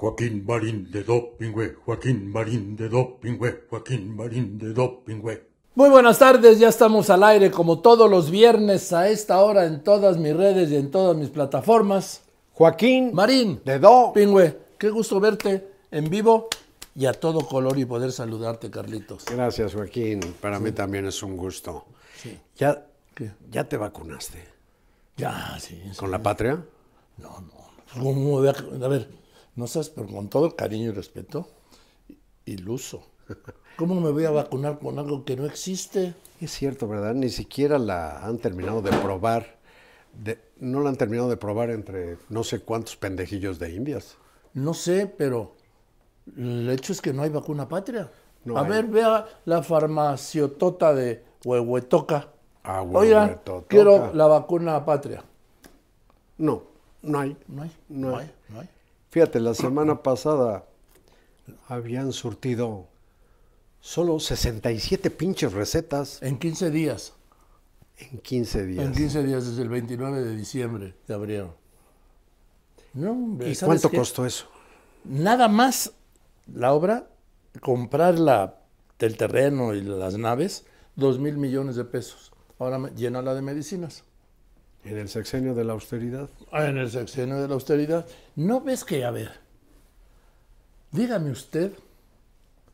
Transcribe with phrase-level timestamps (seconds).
[0.00, 5.48] Joaquín Marín de Dopingüe, Joaquín Marín de Dopingüe, Joaquín Marín de Dopingüe.
[5.74, 9.82] Muy buenas tardes, ya estamos al aire como todos los viernes a esta hora en
[9.82, 12.22] todas mis redes y en todas mis plataformas.
[12.52, 14.12] Joaquín Marín, de Do.
[14.14, 16.46] Pingüe, qué gusto verte en vivo
[16.94, 19.24] y a todo color y poder saludarte, Carlitos.
[19.24, 20.20] Gracias, Joaquín.
[20.40, 21.86] Para mí también es un gusto.
[22.22, 22.38] Sí.
[22.56, 23.32] ¿Ya, ¿Qué?
[23.50, 24.44] ¿Ya te vacunaste?
[25.16, 25.82] Ya, sí.
[25.90, 25.98] sí.
[25.98, 26.64] ¿Con la patria?
[27.16, 28.00] No, no.
[28.00, 29.08] ¿Cómo voy a, a ver,
[29.58, 31.48] no sabes, pero con todo cariño y respeto,
[32.46, 33.02] iluso.
[33.76, 36.14] ¿Cómo me voy a vacunar con algo que no existe?
[36.40, 37.14] Es cierto, ¿verdad?
[37.14, 39.58] Ni siquiera la han terminado de probar.
[40.12, 44.16] De, no la han terminado de probar entre no sé cuántos pendejillos de indias.
[44.54, 45.54] No sé, pero
[46.36, 48.10] el hecho es que no hay vacuna patria.
[48.44, 48.68] No a hay.
[48.70, 52.28] ver, vea la farmaciotota de Huehuetoca.
[52.64, 53.66] Ah, Oiga, Huehuetotoca.
[53.68, 55.24] quiero la vacuna patria.
[56.38, 56.62] No,
[57.02, 57.36] no hay.
[57.48, 58.30] No hay, No hay, no hay.
[59.10, 60.66] Fíjate, la semana pasada
[61.68, 62.86] habían surtido
[63.80, 67.14] solo 67 pinches recetas En 15 días.
[67.96, 68.84] en 15 días.
[68.86, 71.52] En 15 días, desde el 29 de diciembre, te abrieron.
[72.94, 73.96] No, hombre, ¿Y ¿sabes cuánto qué?
[73.98, 74.46] costó eso?
[75.04, 75.92] Nada más
[76.52, 77.08] la obra,
[77.60, 78.60] comprar la,
[78.98, 80.64] el terreno y las naves,
[80.96, 82.32] dos mil millones de pesos.
[82.58, 84.04] Ahora llénala de medicinas.
[84.84, 86.28] En el sexenio de la austeridad.
[86.52, 88.06] Ah, En el sexenio de la austeridad.
[88.36, 89.32] ¿No ves que, a ver,
[90.92, 91.72] dígame usted,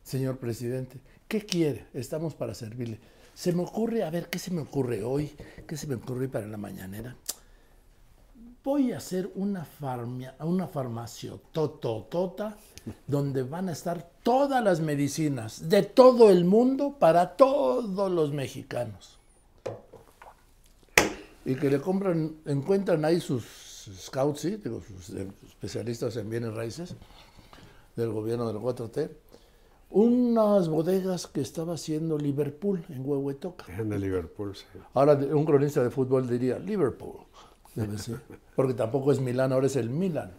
[0.03, 1.87] señor presidente, ¿qué quiere?
[1.94, 2.98] Estamos para servirle.
[3.34, 5.32] Se me ocurre, a ver, ¿qué se me ocurre hoy?
[5.66, 7.16] ¿Qué se me ocurre para la mañanera?
[8.62, 12.56] Voy a hacer una, farmia, una farmacia tototota
[13.06, 19.19] donde van a estar todas las medicinas de todo el mundo para todos los mexicanos
[21.44, 24.56] y que le compran, encuentran ahí sus scouts, ¿sí?
[24.56, 26.97] Digo, sus eh, especialistas en bienes raíces
[27.97, 29.10] del gobierno del 4T,
[29.91, 33.66] unas bodegas que estaba haciendo Liverpool en Huehuetoca.
[33.69, 34.65] En el Liverpool, sí.
[34.94, 37.21] Ahora un cronista de fútbol diría Liverpool,
[37.75, 38.21] debe ser,
[38.56, 40.33] porque tampoco es Milán, ahora es el Milan.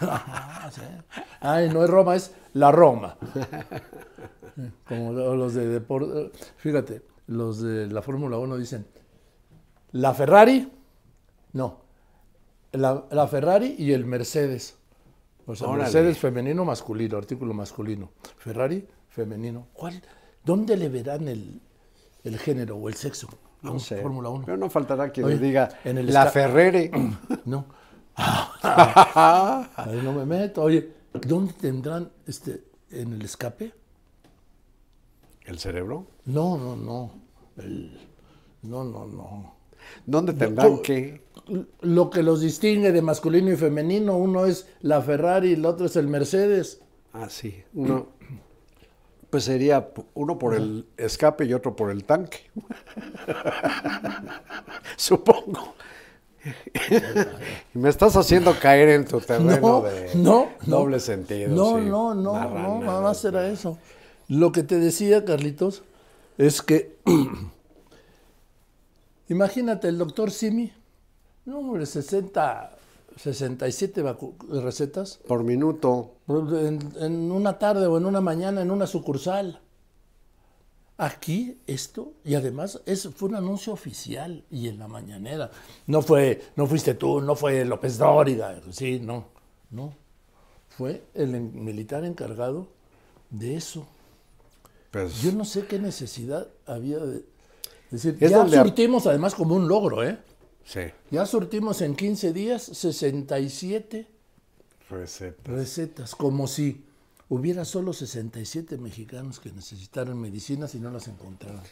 [0.00, 0.70] Ah.
[1.40, 3.16] Ay, no es Roma, es la Roma.
[4.88, 8.86] Como los de deporte, fíjate, los de la Fórmula 1 dicen,
[9.96, 10.70] la Ferrari,
[11.52, 11.80] no,
[12.72, 14.76] la, la Ferrari y el Mercedes.
[15.46, 15.84] O sea, Órale.
[15.84, 18.10] Mercedes femenino, masculino, artículo masculino.
[18.38, 19.68] Ferrari, femenino.
[19.72, 20.02] ¿Cuál?
[20.44, 21.60] ¿Dónde le verán el,
[22.24, 23.28] el género o el sexo?
[23.62, 24.02] No sé.
[24.02, 24.44] Fórmula 1.
[24.44, 26.90] Pero no faltará quien Oye, le diga en el la Ferrere.
[27.46, 27.66] No.
[28.16, 30.62] Ahí no me meto.
[30.62, 30.92] Oye,
[31.26, 33.72] ¿dónde tendrán este en el escape?
[35.44, 36.06] ¿El cerebro?
[36.24, 37.12] No, no, no.
[37.56, 38.00] El-
[38.62, 39.55] no, no, no.
[40.06, 41.22] ¿Dónde tendrán que?
[41.80, 45.86] Lo que los distingue de masculino y femenino, uno es la Ferrari y el otro
[45.86, 46.80] es el Mercedes.
[47.12, 47.62] Ah, sí.
[47.74, 48.08] Uno,
[49.30, 52.50] pues sería uno por el escape y otro por el tanque.
[54.96, 55.74] Supongo.
[57.74, 60.76] Me estás haciendo caer en tu terreno No, de no, no.
[60.78, 61.48] doble sentido.
[61.54, 61.84] No, sí.
[61.86, 63.78] no, no, no, nada, más era eso.
[64.28, 65.82] Lo que te decía, Carlitos,
[66.38, 66.96] es que
[69.28, 70.72] imagínate el doctor Simi,
[71.44, 72.76] no, hombre, 60,
[73.16, 76.14] 67 vacu- recetas Por minuto.
[76.28, 79.60] en, en una tarde o en una mañana en una sucursal.
[80.98, 85.50] Aquí esto, y además es, fue un anuncio oficial y en la mañanera.
[85.86, 89.26] No fue, no fuiste tú, no fue López Dóriga, sí, no,
[89.70, 89.92] no.
[90.70, 92.68] Fue el militar encargado
[93.30, 93.86] de eso.
[94.90, 97.24] Pues, Yo no sé qué necesidad había de
[97.90, 98.16] decir.
[98.20, 100.18] Es ya donde- surtimos además como un logro, ¿eh?
[100.64, 100.80] sí,
[101.10, 104.06] Ya surtimos en 15 días 67
[104.90, 105.50] receta.
[105.52, 106.84] recetas, como si
[107.28, 111.62] hubiera solo 67 mexicanos que necesitaran medicinas y no las encontraran.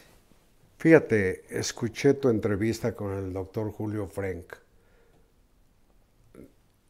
[0.78, 4.54] Fíjate, escuché tu entrevista con el doctor Julio Frank,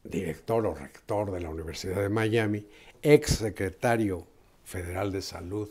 [0.03, 2.65] director o rector de la Universidad de Miami,
[3.01, 4.25] ex secretario
[4.63, 5.69] federal de salud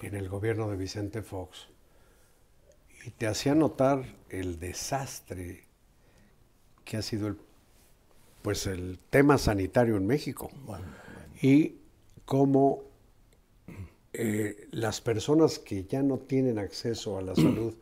[0.00, 1.68] en el gobierno de Vicente Fox,
[3.04, 5.64] y te hacía notar el desastre
[6.84, 7.38] que ha sido el,
[8.42, 10.86] pues el tema sanitario en México Bueno,
[11.40, 11.76] y
[12.24, 12.82] cómo
[14.12, 17.74] eh, las personas que ya no tienen acceso a la salud,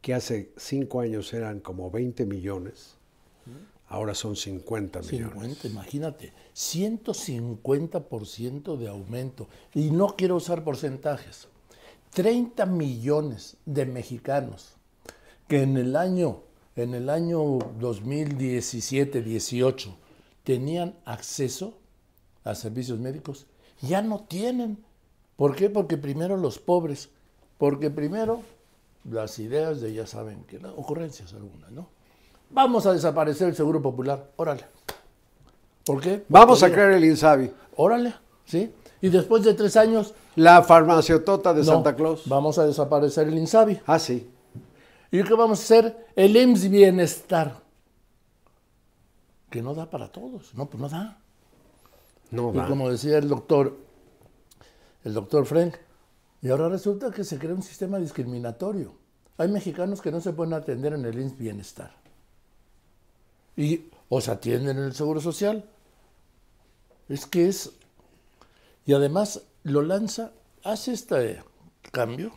[0.00, 2.94] que hace cinco años eran como 20 millones,
[3.88, 5.32] ahora son 50 millones.
[5.32, 9.48] 50, imagínate, 150% de aumento.
[9.74, 11.48] Y no quiero usar porcentajes.
[12.12, 14.74] 30 millones de mexicanos
[15.46, 16.42] que en el año,
[16.76, 17.40] en el año
[17.80, 19.94] 2017-18
[20.44, 21.74] tenían acceso
[22.44, 23.46] a servicios médicos,
[23.80, 24.78] ya no tienen.
[25.36, 25.70] ¿Por qué?
[25.70, 27.10] Porque primero los pobres,
[27.58, 28.42] porque primero
[29.10, 31.88] las ideas de ya saben que no, ocurrencias algunas, ¿no?
[32.50, 34.64] Vamos a desaparecer el Seguro Popular, órale.
[35.84, 36.24] ¿Por qué?
[36.28, 38.14] Vamos a Porque- crear el INSABI, Órale,
[38.44, 38.72] ¿sí?
[39.00, 42.22] Y después de tres años, la farmaciotota de no, Santa Claus.
[42.26, 43.80] vamos a desaparecer el INSABI.
[43.86, 44.28] Ah, sí.
[45.10, 46.06] ¿Y qué vamos a hacer?
[46.16, 47.60] El IMSS Bienestar.
[49.50, 51.18] Que no da para todos, no, pues no da.
[52.30, 52.66] No Y da.
[52.66, 53.76] como decía el doctor,
[55.04, 55.74] el doctor Frank,
[56.42, 58.92] y ahora resulta que se crea un sistema discriminatorio.
[59.38, 61.92] Hay mexicanos que no se pueden atender en el IMSS Bienestar.
[63.56, 65.64] Y o se atienden en el Seguro Social.
[67.08, 67.72] Es que es...
[68.88, 70.32] Y además lo lanza,
[70.64, 71.42] hace este
[71.92, 72.32] cambio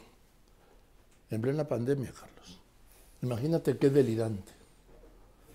[1.30, 2.59] en plena pandemia, Carlos.
[3.21, 4.51] Imagínate qué delirante.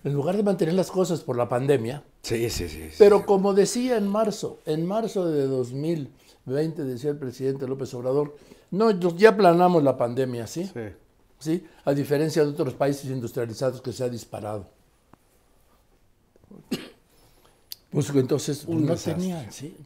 [0.03, 2.89] En lugar de mantener las cosas por la pandemia, Sí, sí, sí.
[2.89, 2.95] sí.
[2.97, 8.35] pero como decía en marzo, en marzo de 2020 decía el presidente López Obrador,
[8.71, 10.65] no, ya planamos la pandemia, ¿sí?
[10.73, 10.81] Sí.
[11.37, 11.67] ¿Sí?
[11.85, 14.67] A diferencia de otros países industrializados que se ha disparado.
[17.91, 19.13] Pues entonces Un no desastre.
[19.13, 19.77] tenían, ¿sí?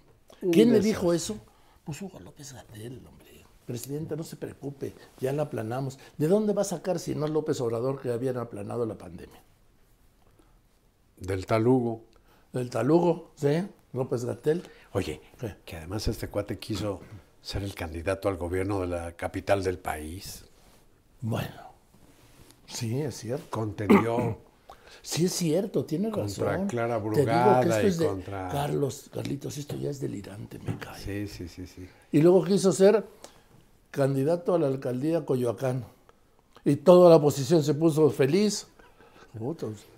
[0.42, 0.88] ¿Quién le desastre.
[0.90, 1.38] dijo eso?
[1.84, 3.46] Pues Hugo López Gatel, hombre.
[3.66, 5.98] Presidenta, no se preocupe, ya la aplanamos.
[6.18, 9.42] ¿De dónde va a sacar si no López Obrador que habían aplanado la pandemia?
[11.18, 12.04] Del talugo.
[12.52, 13.64] Del talugo, ¿sí?
[13.94, 14.64] López Gatel.
[14.94, 15.56] Oye, ¿Qué?
[15.64, 17.02] que además este cuate quiso
[17.42, 20.46] ser el candidato al gobierno de la capital del país.
[21.22, 21.72] Bueno,
[22.68, 23.50] sí, es cierto.
[23.50, 24.38] Contendió.
[25.02, 26.68] Sí, es cierto, tiene Contra razón.
[26.68, 30.00] Clara Te digo que Brugada esto y es de- contra- Carlos, Carlitos, esto ya es
[30.00, 31.00] delirante, me cae.
[31.00, 31.88] Sí, sí, sí, sí.
[32.12, 33.06] Y luego quiso ser
[33.90, 35.86] candidato a la alcaldía Coyoacán.
[36.64, 38.68] Y toda la oposición se puso feliz.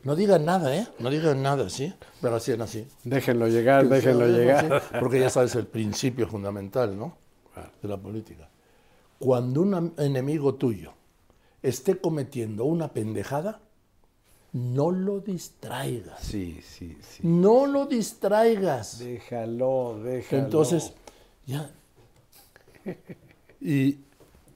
[0.04, 0.88] No digan nada, ¿eh?
[1.00, 1.92] No digan nada, ¿sí?
[2.22, 2.88] Pero hacían así.
[3.04, 4.84] Déjenlo llegar, déjenlo llegar.
[5.00, 7.18] Porque ya sabes el principio fundamental, ¿no?
[7.82, 8.48] De la política.
[9.18, 10.94] Cuando un enemigo tuyo
[11.64, 13.60] esté cometiendo una pendejada,
[14.54, 16.22] no lo distraigas.
[16.22, 17.28] Sí, sí, sí.
[17.28, 19.00] No lo distraigas.
[19.00, 20.44] Déjalo, déjalo.
[20.44, 20.94] Entonces,
[21.46, 21.72] ya.
[23.60, 23.98] Y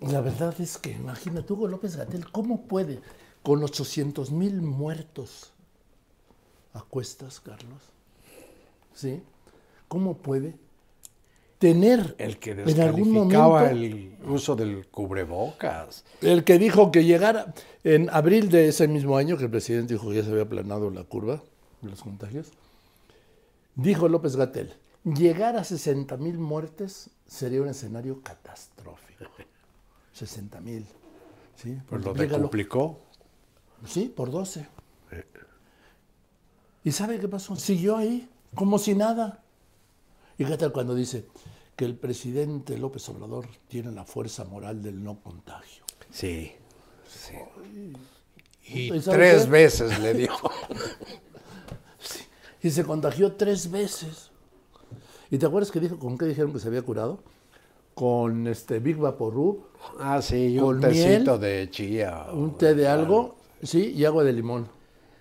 [0.01, 3.01] la verdad es que, imagínate, Hugo López Gatel, ¿cómo puede,
[3.41, 5.51] con 800 mil muertos
[6.73, 7.81] a cuestas, Carlos?
[8.93, 9.23] ¿Sí?
[9.87, 10.55] ¿Cómo puede
[11.59, 16.05] tener El que en algún momento el uso del cubrebocas.
[16.21, 20.09] el que dijo que llegara en abril de ese mismo año, que el presidente dijo
[20.09, 21.41] que ya se había aplanado la curva
[21.81, 22.51] de los contagios,
[23.75, 24.73] dijo López Gatel,
[25.03, 29.25] llegar a 60 mil muertes sería un escenario catastrófico.
[30.13, 30.85] 60 mil.
[31.55, 31.77] ¿sí?
[31.87, 32.99] Pues lo decuplicó.
[33.85, 34.67] Sí, por 12.
[36.83, 37.55] ¿Y sabe qué pasó?
[37.55, 39.43] Siguió ahí, como si nada.
[40.37, 41.25] ¿Y qué tal cuando dice
[41.75, 45.83] que el presidente López Obrador tiene la fuerza moral del no contagio?
[46.11, 46.51] Sí,
[47.07, 47.33] sí.
[48.65, 49.49] Y ¿Y sabe tres qué?
[49.51, 50.51] veces le dijo.
[52.59, 54.31] Y se contagió tres veces.
[55.29, 57.23] ¿Y te acuerdas que dijo con qué dijeron que se había curado?
[57.93, 59.67] Con este Big Vaporub,
[59.99, 62.25] Ah, sí, un tecito miel, de chía.
[62.33, 64.67] un té de algo, sí, y agua de limón.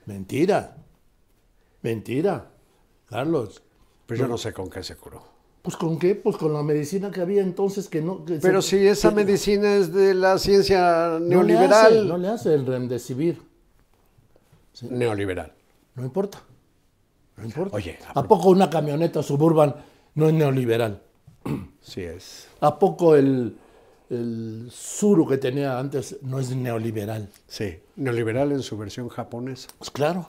[0.07, 0.77] Mentira.
[1.83, 2.51] Mentira.
[3.05, 3.63] Carlos.
[4.07, 5.23] Pues yo no sé con qué se curó.
[5.63, 6.15] Pues con qué?
[6.15, 8.25] Pues con la medicina que había entonces que no...
[8.25, 11.87] que Pero se- si esa que- medicina es de la ciencia no le neoliberal.
[11.87, 13.43] hace, no le hace el remdesivir.
[14.83, 15.53] Neoliberal.
[15.95, 16.43] No importa.
[17.37, 17.75] No importa.
[17.77, 19.75] Oye, a ¿a poco una camioneta suburban
[20.15, 21.03] no es neoliberal?
[21.81, 22.49] Sí es.
[22.61, 23.57] ¿A poco el,
[24.11, 27.29] el Suru que tenía antes no es neoliberal?
[27.47, 27.79] Sí.
[27.95, 29.69] Neoliberal en su versión japonesa.
[29.79, 30.29] Pues claro.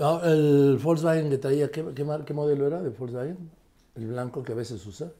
[0.00, 3.50] Ah, El Volkswagen que traía, ¿qué, qué, mar- qué modelo era de Volkswagen?
[3.96, 5.10] El blanco que a veces usa.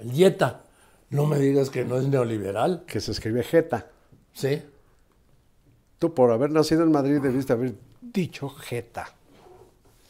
[0.00, 0.62] El Jetta.
[1.10, 2.84] No me digas que no es neoliberal.
[2.86, 3.86] Que se escribe Jeta.
[4.32, 4.62] Sí.
[5.98, 9.08] Tú por haber nacido en Madrid debiste haber dicho Jeta.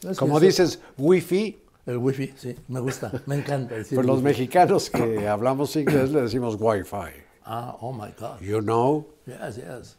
[0.01, 2.55] Es Como dices, wifi, El wifi, sí.
[2.69, 3.11] Me gusta.
[3.25, 4.25] Me encanta decir pues los wifi.
[4.25, 7.21] mexicanos que hablamos inglés le decimos wifi.
[7.45, 8.39] Ah, oh my God.
[8.39, 9.97] You know, Yes, yes.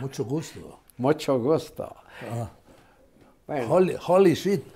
[0.00, 0.80] Mucho gusto.
[1.02, 1.94] Mucho gusto.
[3.46, 4.62] Bueno, Holy, holy shit.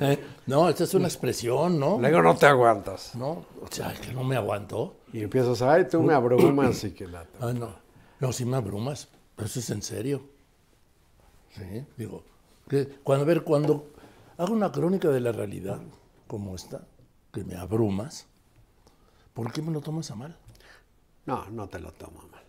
[0.00, 1.98] Eh, No, esta es una expresión, ¿no?
[1.98, 3.14] Luego no te aguantas.
[3.14, 4.96] No, o sea, que no me aguantó.
[5.12, 7.24] Y empiezas, ay, tú me abrumas y que la...
[7.40, 7.70] Ah, no.
[8.20, 9.08] No, sí me abrumas.
[9.36, 10.22] Pero eso es en serio.
[11.56, 12.22] Sí, digo.
[12.68, 13.86] Que cuando, a ver, cuando
[14.36, 15.80] hago una crónica de la realidad,
[16.26, 16.82] como esta,
[17.32, 18.26] que me abrumas,
[19.32, 20.36] ¿por qué me lo tomas a mal?
[21.28, 22.42] No, no te lo toma mal.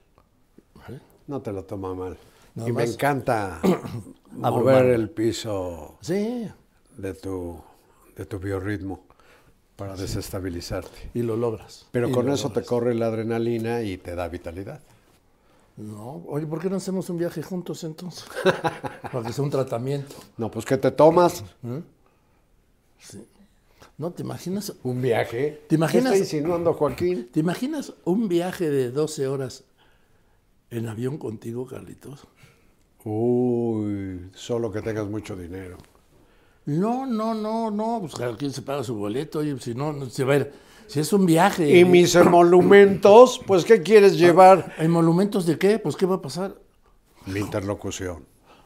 [0.95, 0.99] ¿Eh?
[1.27, 2.17] No te lo toma mal.
[2.55, 3.59] Nada y me encanta
[4.31, 6.49] mover el piso Sí,
[6.97, 7.61] de tu,
[8.15, 9.03] de tu biorritmo
[9.75, 11.11] para desestabilizarte.
[11.13, 11.87] y lo logras.
[11.91, 14.79] Pero Y con lo eso te corre la adrenalina y te da vitalidad.
[15.75, 18.25] No, oye, ¿por qué no hacemos un viaje juntos entonces?
[19.11, 20.15] Para que sea un tratamiento.
[20.37, 21.43] No, pues ¿qué te tomas?
[23.99, 24.73] ¿No te imaginas?
[24.83, 25.61] ¿Un viaje?
[25.67, 26.13] ¿Te imaginas?
[26.13, 27.27] ¿Qué está insinuando Joaquín?
[27.33, 29.65] ¿Te imaginas un viaje de 12 horas
[30.69, 32.25] en avión contigo, Carlitos?
[33.03, 35.77] Uy, solo que tengas mucho dinero.
[36.63, 40.09] No, no, no, no, pues cada quien se paga su boleto, y si no, no
[40.09, 40.51] se va a ir.
[40.87, 41.77] Si es un viaje.
[41.77, 44.75] Y mis emolumentos, pues ¿qué quieres llevar?
[44.77, 45.77] ¿En monumentos de qué?
[45.77, 46.55] Pues ¿qué va a pasar?
[47.25, 48.23] Mi interlocución.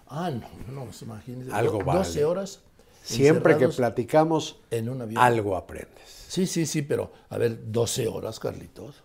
[0.08, 1.52] Ah, no, no, pues imagínese.
[1.52, 2.00] Algo vale.
[2.00, 2.62] 12 horas.
[3.04, 5.22] Siempre que platicamos, En un avión.
[5.22, 6.26] algo aprendes.
[6.30, 9.04] Sí, sí, sí, pero a ver, 12 horas, Carlitos.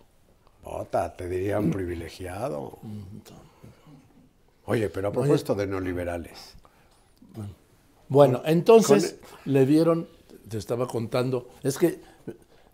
[0.63, 2.79] Ota, te dirían privilegiado.
[4.65, 6.55] Oye, pero a propósito de neoliberales.
[8.07, 10.07] Bueno, entonces le dieron,
[10.47, 11.99] te estaba contando, es que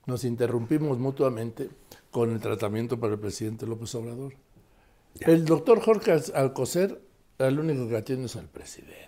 [0.06, 1.70] nos interrumpimos mutuamente
[2.12, 4.34] con el tratamiento para el presidente López Obrador.
[5.20, 7.02] El doctor Jorge Al- Alcocer,
[7.40, 9.05] el único que atiende es al presidente.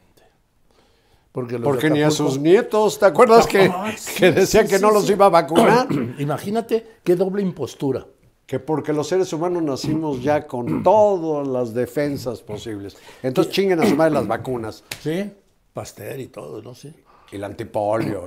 [1.64, 4.82] Porque, ni a sus nietos, ¿te acuerdas que, Ah, sí, que decían sí, que sí,
[4.82, 5.88] no los iba a vacunar?
[6.18, 8.08] Imagínate qué doble impostura.
[8.48, 12.98] que porque los seres humanos nacimos ya con todas las defensas posibles.
[13.22, 14.84] Entonces chinguen a su madre las vacunas.
[15.02, 15.32] ¿Sí?
[15.74, 16.74] Pasteur y todo, ¿no?
[16.74, 16.92] Sí.
[17.32, 18.24] Y el antipolio.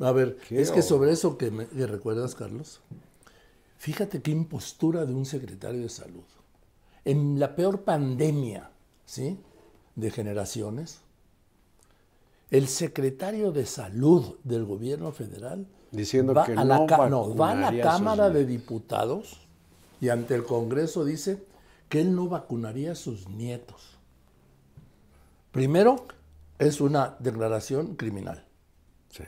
[0.00, 2.80] A ver, es que sobre eso que, me, que recuerdas, Carlos,
[3.78, 6.24] fíjate qué impostura de un secretario de salud.
[7.04, 8.70] En la peor pandemia,
[9.04, 9.38] ¿sí?
[9.94, 11.02] De generaciones,
[12.50, 17.72] el secretario de salud del gobierno federal Diciendo va que a la no va a
[17.72, 18.44] la Cámara de.
[18.44, 19.40] Diputados
[20.00, 21.44] y ante el Congreso dice
[21.88, 23.96] que él no vacunaría a sus nietos.
[25.52, 26.06] Primero,
[26.58, 28.44] es una declaración criminal.
[29.10, 29.24] Sí.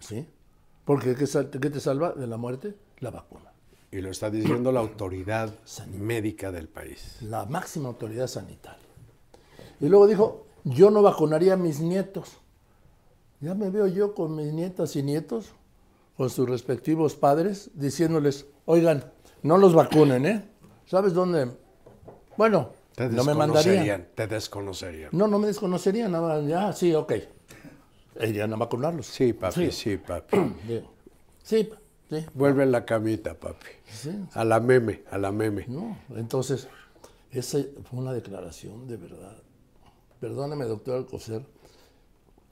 [0.00, 0.26] ¿Sí?
[0.84, 2.74] Porque ¿qué, te salva de la muerte?
[2.98, 3.52] La vacuna.
[3.90, 5.54] Y lo está diciendo la autoridad
[5.98, 7.18] médica del país.
[7.22, 8.80] La máxima autoridad sanitaria.
[9.80, 12.41] Y luego dijo, yo no vacunaría a mis nietos.
[13.42, 15.50] Ya me veo yo con mis nietas y nietos,
[16.16, 19.04] con sus respectivos padres, diciéndoles, oigan,
[19.42, 20.44] no los vacunen, ¿eh?
[20.86, 21.50] ¿Sabes dónde?
[22.36, 24.06] Bueno, Te no me mandarían.
[24.14, 25.10] Te desconocerían.
[25.10, 27.14] No, no me desconocerían, nada más, ya, sí, ok.
[28.20, 29.06] Irían a vacunarlos.
[29.06, 30.36] Sí, papi, sí, papi.
[31.44, 31.68] Sí, sí,
[32.08, 32.26] sí.
[32.34, 33.66] Vuelve a la camita, papi.
[33.92, 34.10] Sí.
[34.34, 35.64] A la meme, a la meme.
[35.66, 36.68] No, entonces,
[37.32, 37.58] esa
[37.90, 39.36] fue una declaración de verdad.
[40.20, 41.44] Perdóname, doctor Alcocer,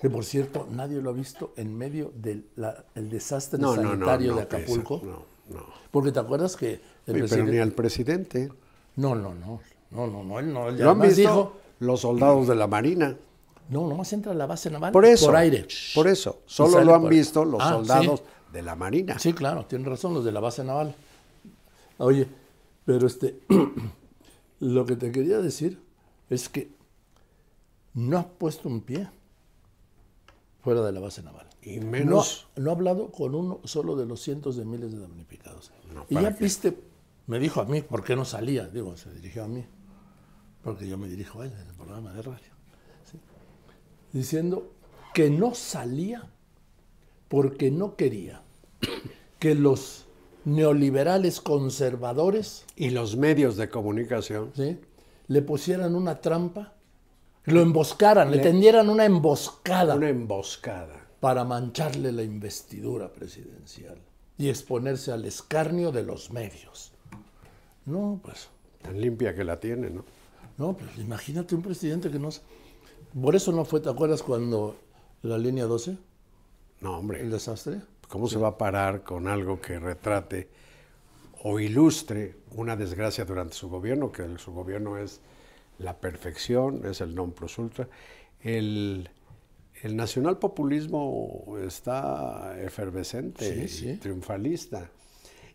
[0.00, 3.82] que por cierto, nadie lo ha visto en medio del la- el desastre No, no,
[3.82, 3.88] no.
[3.90, 5.00] sanitario no, de Acapulco.
[5.00, 5.64] pesa, No, no.
[5.90, 7.52] Porque te acuerdas que el pero presidente...
[7.52, 8.52] ni al presidente.
[8.96, 10.68] No, no, no, no, no, no, él no.
[10.68, 13.16] Él ¿Lo han visto dijo, los soldados de la Marina?
[13.68, 15.26] no, nomás entra a la base naval Por eso.
[15.26, 15.66] por aire.
[15.94, 16.40] Por eso.
[16.46, 17.72] Solo lo han por- visto los Ah, sí.
[17.86, 19.18] soldados de la Marina.
[19.18, 20.94] Sí, claro, tiene razón, los de la base naval.
[21.98, 22.26] Oye,
[22.84, 23.38] pero este,
[24.60, 25.78] lo que te quería decir
[26.30, 26.68] es que
[27.94, 29.08] no ha puesto un pie
[30.62, 31.46] fuera de la base naval.
[31.62, 32.48] Y No, menos.
[32.56, 35.70] no ha hablado con uno solo de los cientos de miles de damnificados.
[35.94, 36.44] No, y ¿para ya qué?
[36.44, 36.78] viste,
[37.26, 38.66] me dijo a mí, ¿por qué no salía?
[38.68, 39.64] Digo, se dirigió a mí,
[40.62, 42.50] porque yo me dirijo a él en el programa de radio.
[43.10, 43.18] ¿sí?
[44.12, 44.72] diciendo
[45.14, 46.30] que no salía
[47.28, 48.42] porque no quería
[49.38, 50.06] que los
[50.44, 54.50] neoliberales conservadores Y los medios de comunicación.
[54.54, 54.78] ¿sí?
[55.28, 56.74] le pusieran una trampa,
[57.44, 61.06] lo emboscaran, le, Le- tendieran una emboscada Una emboscada.
[61.20, 63.98] para mancharle la investidura presidencial
[64.38, 66.92] y exponerse al escarnio de los medios.
[67.86, 68.48] No, pues,
[68.82, 70.04] Tan limpia que la tiene, ¿no?
[70.56, 72.28] no, pues imagínate un presidente que no...
[73.20, 74.76] Por eso no fue, ¿te acuerdas cuando
[75.22, 75.96] la línea 12,
[76.80, 77.20] No, hombre.
[77.20, 77.80] el desastre?
[78.08, 80.48] ¿Cómo se va a parar con algo que retrate
[81.42, 85.20] o ilustre una desgracia durante su gobierno, que su gobierno es
[85.80, 87.88] la perfección, es el non plus ultra?
[88.42, 89.08] El,
[89.82, 93.96] el nacionalpopulismo está efervescente Sí, y sí.
[93.98, 94.90] triunfalista.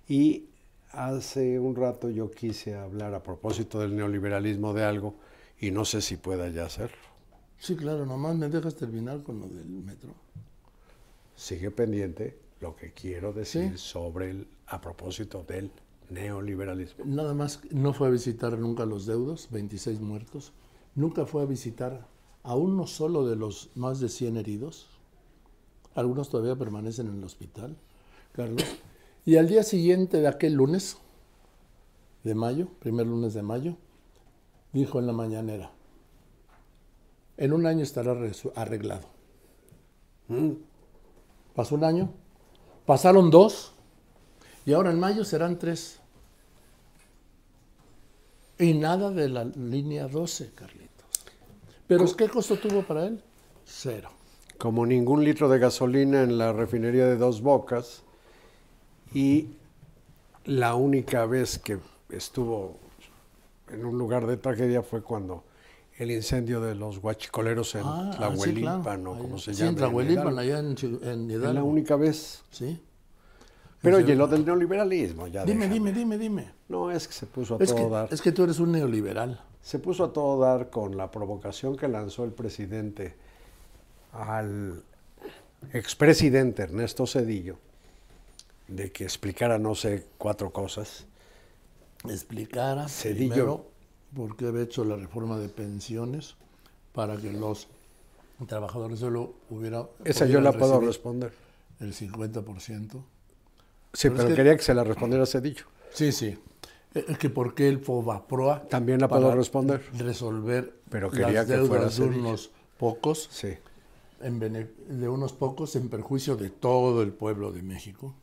[0.07, 0.49] Y
[0.91, 5.15] hace un rato yo quise hablar a propósito del neoliberalismo de algo
[5.59, 6.97] y no sé si pueda ya hacerlo.
[7.57, 10.13] Sí, claro, nomás me dejas terminar con lo del metro.
[11.35, 13.77] sigue pendiente lo que quiero decir Sí.
[13.77, 15.71] sobre el, a propósito del
[16.09, 17.05] neoliberalismo.
[17.05, 20.53] Nada más, no fue a visitar nunca a los deudos, 26 muertos.
[20.95, 22.07] Nunca fue a visitar
[22.43, 24.87] a uno solo de los más de 100 heridos.
[25.93, 27.77] Algunos todavía permanecen en el hospital,
[28.33, 28.63] Carlos.
[29.25, 30.97] Y al día siguiente de aquel lunes
[32.23, 33.77] de mayo, primer lunes de mayo,
[34.73, 35.71] dijo en la mañanera,
[37.37, 38.15] en un año estará
[38.55, 39.07] arreglado.
[41.53, 42.11] Pasó un año,
[42.85, 43.74] pasaron dos,
[44.65, 45.99] y ahora en mayo serán tres.
[48.57, 50.89] Y nada de la línea 12, Carlitos.
[51.87, 53.21] Pero ¿qué costo tuvo para él?
[53.65, 54.09] Cero.
[54.57, 58.03] Como ningún litro de gasolina en la refinería de Dos Bocas
[59.13, 59.49] y
[60.45, 61.79] la única vez que
[62.09, 62.77] estuvo
[63.69, 65.43] en un lugar de tragedia fue cuando
[65.97, 69.11] el incendio de los guachicoleros en Ah, ah, sí, Tlahuelipan claro.
[69.11, 69.69] o como se sí, llama.
[69.69, 70.65] en en Tlahuelipan, allá en,
[71.03, 71.53] en Es Hidalgo.
[71.53, 72.43] la única vez.
[72.51, 72.79] Sí.
[73.81, 75.91] Pero oye, lo del neoliberalismo, ya Dime, déjame.
[75.91, 76.51] dime, dime, dime.
[76.69, 78.07] No, es que se puso a Es todo que, dar.
[78.11, 79.39] es que tú eres un neoliberal.
[79.61, 83.15] Se puso a todo dar con la provocación que lanzó el presidente
[84.13, 84.83] al
[85.73, 87.57] expresidente Ernesto Cedillo
[88.67, 91.05] de que explicara, no sé, cuatro cosas.
[92.05, 93.29] Explicara Cedillo.
[93.33, 93.65] primero
[94.15, 96.35] por qué había hecho la reforma de pensiones
[96.93, 97.67] para que los
[98.47, 101.33] trabajadores solo hubiera Esa yo la puedo responder.
[101.79, 103.03] el 50%.
[103.95, 105.65] Sí, Pero pero, es que- quería que se la respondiera Cedillo.
[105.93, 106.37] Sí, sí.
[106.93, 109.81] Eh, Es que por qué el FOBAPROA También la puedo responder.
[109.97, 112.19] resolver Pero quería las que deudas de Cedillo.
[112.19, 113.53] unos pocos Sí.
[114.21, 118.13] en de unos pocos en perjuicio de todo el pueblo de México,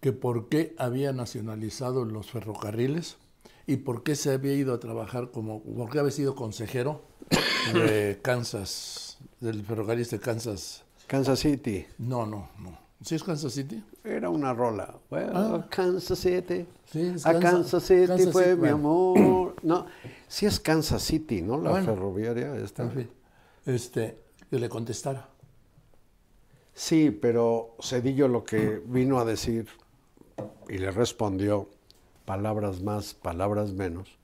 [0.00, 3.16] que por qué había nacionalizado los ferrocarriles
[3.66, 7.02] y por qué se había ido a trabajar como, por qué había sido consejero
[7.74, 10.84] de Kansas, del ferrocarril de Kansas.
[11.06, 11.86] Kansas City.
[11.98, 12.78] No, no, no.
[13.02, 13.82] ¿Sí es Kansas City?
[14.04, 14.98] Era una rola.
[15.10, 15.66] Well, Ah.
[15.70, 16.66] Kansas City.
[16.84, 19.56] Sí, es a Kansas- Kansas City Kansas fue City, mi amor.
[19.62, 19.86] No,
[20.28, 21.58] sí es Kansas City, ¿no?
[21.60, 21.86] La Bueno.
[21.86, 22.82] ferroviaria esta.
[22.84, 23.10] En fin,
[23.66, 24.18] este,
[24.50, 25.28] que le contestara.
[26.74, 29.66] Sí, pero Cedillo lo que vino a decir
[30.68, 31.68] y le respondió,
[32.24, 34.18] palabras más, palabras menos,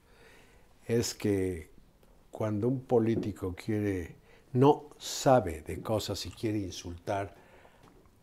[0.86, 1.70] es que
[2.30, 4.16] cuando un político quiere,
[4.52, 7.34] no sabe de cosas y quiere insultar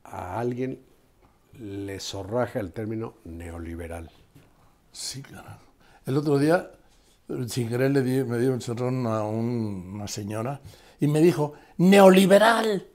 [0.03, 0.79] a alguien,
[1.59, 4.09] le zorraja el término neoliberal.
[4.91, 5.57] Sí, claro.
[6.05, 6.71] El otro día,
[7.47, 10.59] sin querer, le di, me dio un cerrón a un- una señora
[10.99, 12.87] y me dijo, neoliberal.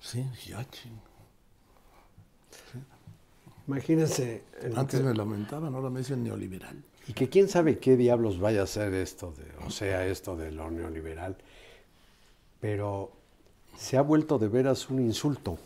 [0.00, 0.98] Sí, dije, "Ah, ching".
[3.66, 6.82] Imagínense, en lo Antes que- me lamentaban, ahora me dicen neoliberal.
[7.06, 10.52] y que quién sabe qué diablos vaya a ser esto, de, o sea, esto de
[10.52, 11.36] lo neoliberal,
[12.60, 13.12] pero
[13.78, 15.56] se ha vuelto de veras un insulto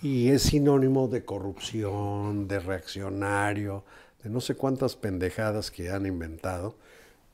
[0.00, 3.82] y es sinónimo de corrupción, de reaccionario,
[4.22, 6.76] de no sé cuántas pendejadas que han inventado,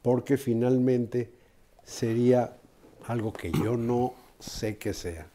[0.00, 1.30] porque finalmente
[1.84, 2.56] sería
[3.06, 5.26] algo que yo no sé qué sea,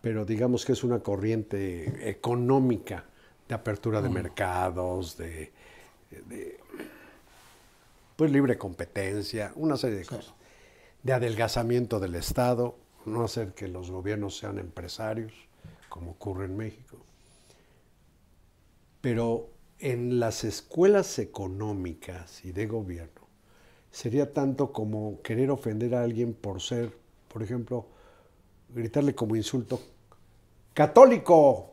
[0.00, 3.04] pero digamos que es una corriente económica
[3.48, 5.52] de apertura de mercados, de,
[6.10, 6.60] de,
[8.14, 10.34] pues libre competencia, una serie de cosas,
[11.02, 12.76] de adelgazamiento del Estado,
[13.06, 15.32] no hacer que los gobiernos sean empresarios,
[15.88, 16.98] como ocurre en México.
[19.00, 23.22] Pero en las escuelas económicas y de gobierno
[23.90, 26.92] sería tanto como querer ofender a alguien por ser,
[27.28, 27.86] por ejemplo,
[28.68, 29.80] gritarle como insulto,
[30.74, 31.72] católico.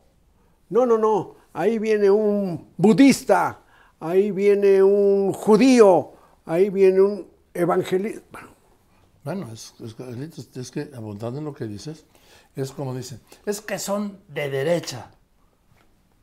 [0.69, 3.60] No, no, no, ahí viene un budista,
[4.00, 6.13] ahí viene un judío,
[6.46, 8.22] ahí viene un evangelista.
[8.32, 8.53] Bueno,
[9.24, 12.06] Bueno, es, es, es que abundando en lo que dices,
[12.56, 15.12] es como dicen, es que son de derecha.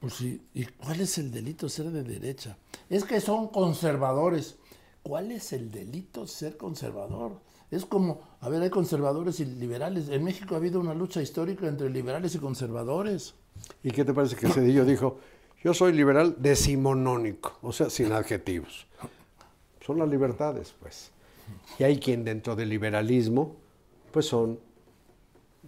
[0.01, 2.57] Pues sí, ¿y cuál es el delito ser de derecha?
[2.89, 4.57] Es que son conservadores.
[5.03, 7.41] ¿Cuál es el delito ser conservador?
[7.71, 10.09] Es como, a ver, hay conservadores y liberales.
[10.09, 13.35] En México ha habido una lucha histórica entre liberales y conservadores.
[13.83, 15.19] ¿Y qué te parece que Cedillo dijo?
[15.63, 18.87] Yo soy liberal decimonónico, o sea, sin adjetivos.
[19.85, 21.11] Son las libertades, pues.
[21.79, 23.57] Y hay quien dentro del liberalismo,
[24.13, 24.59] pues son,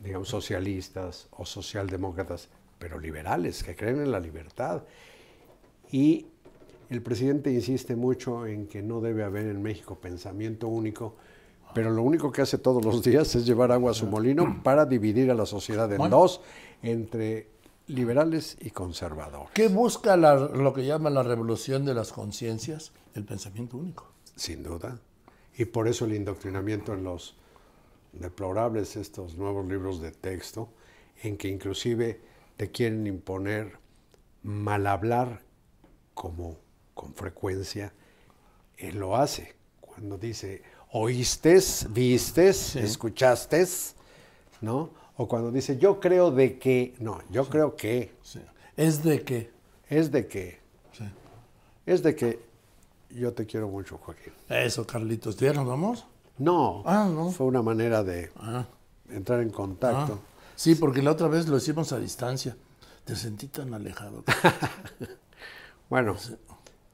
[0.03, 4.83] digamos, socialistas o socialdemócratas, pero liberales, que creen en la libertad.
[5.91, 6.27] Y
[6.91, 11.15] el presidente insiste mucho en que no debe haber en México pensamiento único,
[11.75, 14.85] pero lo único que hace todos los días es llevar agua a su molino para
[14.85, 16.41] dividir a la sociedad en dos,
[16.83, 17.49] entre
[17.87, 19.51] liberales y conservadores.
[19.55, 22.93] ¿Qué busca la- lo que llaman la revolución de las conciencias?
[23.15, 24.11] El pensamiento único.
[24.37, 24.99] Sin duda.
[25.57, 27.37] Y por eso el indoctrinamiento en los
[28.13, 30.69] deplorables, estos nuevos libros de texto,
[31.23, 32.21] en que inclusive
[32.57, 33.79] te quieren imponer
[34.43, 35.43] mal hablar
[36.15, 36.59] como
[36.95, 37.93] con frecuencia
[38.77, 39.55] él lo hace.
[39.81, 43.95] Cuando dice, oístes, vistes, escuchastes,
[44.61, 44.91] ¿no?
[45.17, 48.41] O cuando dice, yo creo de que, no, yo creo que, Sí.
[48.77, 49.51] Es de que.
[49.89, 50.59] es de que,
[50.93, 51.05] sí.
[51.85, 52.41] es de que
[53.15, 54.33] yo te quiero mucho, Joaquín.
[54.49, 55.37] Eso, Carlitos.
[55.37, 56.07] ¿Ya nos vamos?
[56.39, 57.31] No, Ah, no.
[57.31, 58.67] fue una manera de Ah.
[59.11, 60.21] entrar en contacto.
[60.23, 62.57] Ah, sí, porque la otra vez lo hicimos a distancia.
[63.05, 64.25] Te sentí tan alejado.
[65.91, 66.17] Bueno,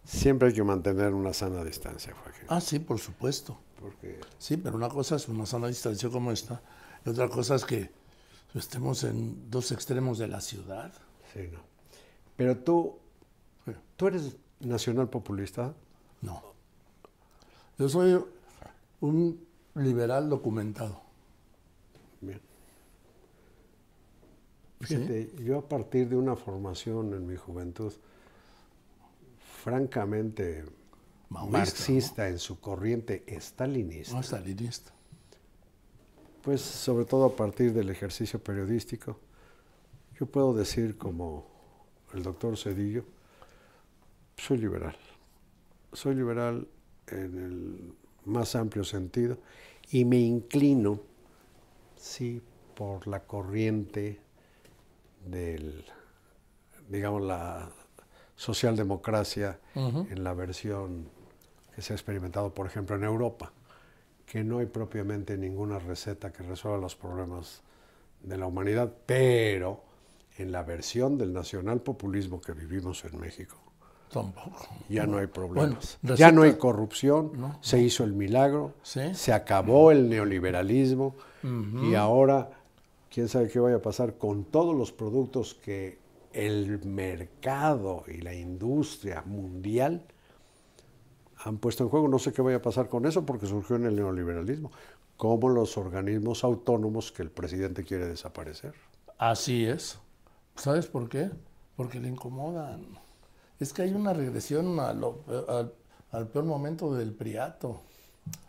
[0.05, 2.45] siempre hay que mantener una sana distancia, Joaquín.
[2.49, 3.57] ah, sí, por supuesto.
[3.81, 6.61] Porque Sí, pero una cosa es una sana distancia como esta,
[7.07, 7.91] y otra cosa es que
[8.55, 10.93] estemos en dos extremos de la ciudad.
[11.33, 11.61] sí, no.
[12.37, 12.99] Pero tú,
[13.97, 15.75] tú eres nacional populista.
[16.23, 16.43] No.
[17.79, 18.23] Yo soy
[19.01, 21.01] un liberal documentado.
[22.21, 22.41] Bien.
[24.81, 24.87] ¿Sí?
[24.97, 27.93] Fíjate, yo a partir de una formación en mi juventud
[29.63, 30.65] francamente
[31.31, 34.93] marxista en su corriente estalinista, No stalinista.
[36.43, 39.19] pues sobre todo a partir del ejercicio periodístico,
[40.19, 41.47] yo puedo decir como
[42.15, 43.05] el doctor Cedillo,
[44.37, 44.97] soy liberal.
[45.93, 46.69] Soy liberal
[47.07, 49.39] en el más amplio sentido
[49.91, 51.01] y me inclino,
[51.97, 52.43] sí,
[52.75, 54.21] por la corriente
[55.27, 55.85] del,
[56.89, 57.71] digamos, la
[58.37, 61.09] socialdemocracia en la versión
[61.75, 63.53] que se ha experimentado, por ejemplo, en Europa,
[64.27, 67.63] que no hay propiamente ninguna receta que resuelva los problemas
[68.23, 69.83] de la humanidad, pero
[70.37, 73.57] en la versión del nacionalpopulismo que vivimos en México,
[74.13, 74.67] Tampoco.
[74.89, 75.99] ya no hay problemas.
[76.03, 77.59] Bueno, ya no hay corrupción, No.
[77.61, 79.15] se hizo el milagro, Sí.
[79.15, 81.15] se acabó el neoliberalismo
[81.83, 82.51] y ahora
[83.11, 85.99] quién sabe qué vaya a pasar con todos los productos que
[86.33, 90.03] el mercado y la industria mundial
[91.45, 92.09] han puesto en juego.
[92.09, 94.71] No sé qué vaya a pasar con eso porque surgió en el neoliberalismo,
[95.17, 98.75] como los organismos autónomos que el presidente quiere desaparecer.
[99.19, 99.99] Así es.
[100.57, 101.31] ¿Sabes por qué?
[101.77, 102.87] Porque le incomodan.
[103.61, 105.73] Es que hay una regresión a lo- al,
[106.13, 107.83] al peor momento del priato.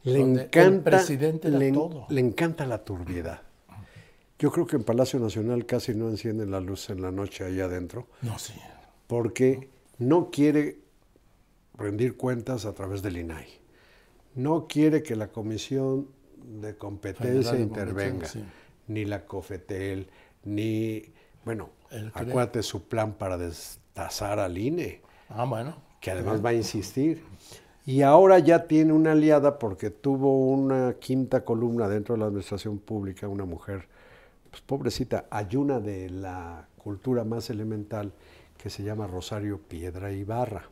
[0.04, 2.06] Le encanta, el presidente le, todo.
[2.10, 3.42] le encanta la turbiedad.
[4.38, 7.66] Yo creo que en Palacio Nacional casi no encienden la luz en la noche allá
[7.66, 8.54] adentro, No, sí.
[9.08, 10.80] porque no quiere
[11.76, 13.48] rendir cuentas a través del INAI.
[14.36, 16.08] No quiere que la Comisión
[16.62, 18.28] de Competencia de intervenga,
[18.88, 20.08] ni la COFETEL,
[20.46, 21.04] ni,
[21.44, 21.70] bueno,
[22.14, 23.38] acuérdate su plan para
[24.00, 25.76] destazar al INE Ah, bueno.
[26.00, 27.24] que además va a insistir.
[27.86, 32.78] Y ahora ya tiene una aliada porque tuvo una quinta columna dentro de la administración
[32.80, 33.88] pública, una mujer,
[34.50, 38.12] pues pobrecita, ayuna de la cultura más elemental,
[38.58, 40.64] que se llama Rosario Piedra Ibarra.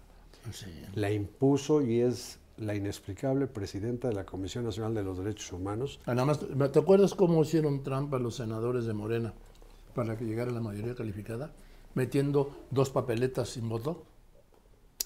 [0.52, 0.68] Sí.
[0.96, 6.00] La impuso y es la inexplicable presidenta de la Comisión Nacional de los Derechos Humanos.
[6.06, 6.40] Ah, Nada más,
[6.72, 9.34] ¿te acuerdas cómo hicieron trampa los senadores de Morena
[9.96, 11.52] para que llegara la mayoría calificada?
[11.98, 14.04] Metiendo dos papeletas sin voto.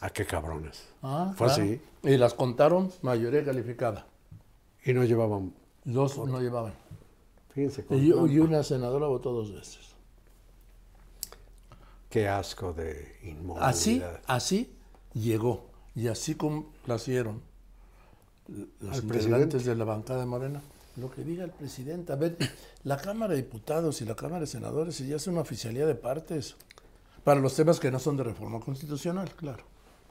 [0.02, 0.84] ¿A qué cabrones?
[1.02, 1.64] Ah, Fue claro.
[1.64, 1.82] así.
[2.04, 4.06] Y las contaron mayoría calificada.
[4.84, 5.54] Y no llevaban,
[5.86, 6.74] Dos no llevaban.
[7.54, 9.80] fíjense, Y, y una senadora votó dos veces.
[12.10, 13.70] qué asco de inmoralidad.
[13.70, 14.76] Así, así
[15.14, 15.70] llegó.
[15.96, 17.42] Y así complacieron
[18.80, 19.58] los Al integrantes presidente.
[19.70, 20.62] de la bancada de Morena.
[20.98, 22.12] Lo que diga el presidente.
[22.12, 22.38] A ver,
[22.84, 26.56] la Cámara de Diputados y la Cámara de Senadores ya es una oficialía de partes.
[27.24, 29.64] Para los temas que no son de reforma constitucional, claro.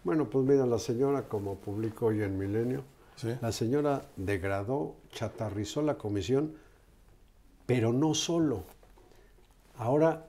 [0.04, 2.84] Bueno, pues mira, la señora, como publicó hoy en Milenio,
[3.16, 3.28] Sí.
[3.42, 6.54] La señora degradó, chatarrizó la comisión,
[7.66, 8.64] pero no solo.
[9.76, 10.26] Ahora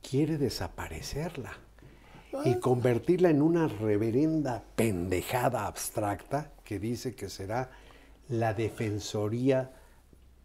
[0.00, 1.52] quiere desaparecerla
[2.46, 7.70] y convertirla en una reverenda pendejada abstracta que dice que será
[8.30, 9.72] la Defensoría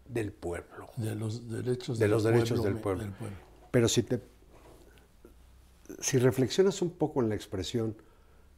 [0.10, 0.89] del Pueblo.
[0.98, 3.04] De los derechos De los derechos pueblo, del pueblo.
[3.04, 3.38] del pueblo.
[3.72, 4.18] Pero si te
[5.99, 7.95] si reflexionas un poco en la expresión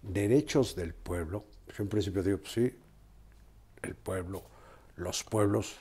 [0.01, 2.75] derechos del pueblo, yo en principio digo, pues sí,
[3.81, 4.43] el pueblo,
[4.95, 5.75] los pueblos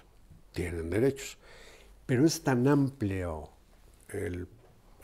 [0.52, 1.38] tienen derechos,
[2.06, 3.50] pero es tan amplio
[4.08, 4.48] el-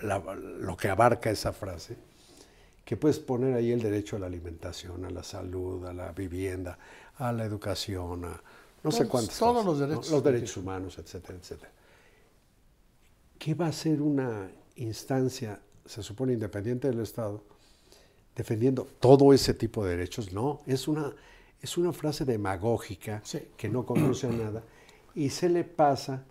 [0.00, 1.96] la- lo que abarca esa frase
[2.85, 6.78] que puedes poner ahí el derecho a la alimentación, a la salud, a la vivienda,
[7.18, 8.42] a la educación, a
[8.82, 9.87] no sé cuántas todos cosas, los ¿no?
[9.87, 10.11] derechos.
[10.11, 11.72] los derechos humanos, etcétera, etcétera.
[13.38, 17.42] ¿Qué va a ser una instancia, se supone, independiente del Estado,
[18.35, 20.33] defendiendo todo ese tipo de derechos?
[20.33, 21.14] No, es una,
[21.61, 23.40] es una frase demagógica Sí.
[23.57, 24.62] que no conoce a nada
[25.14, 26.25] y se le pasa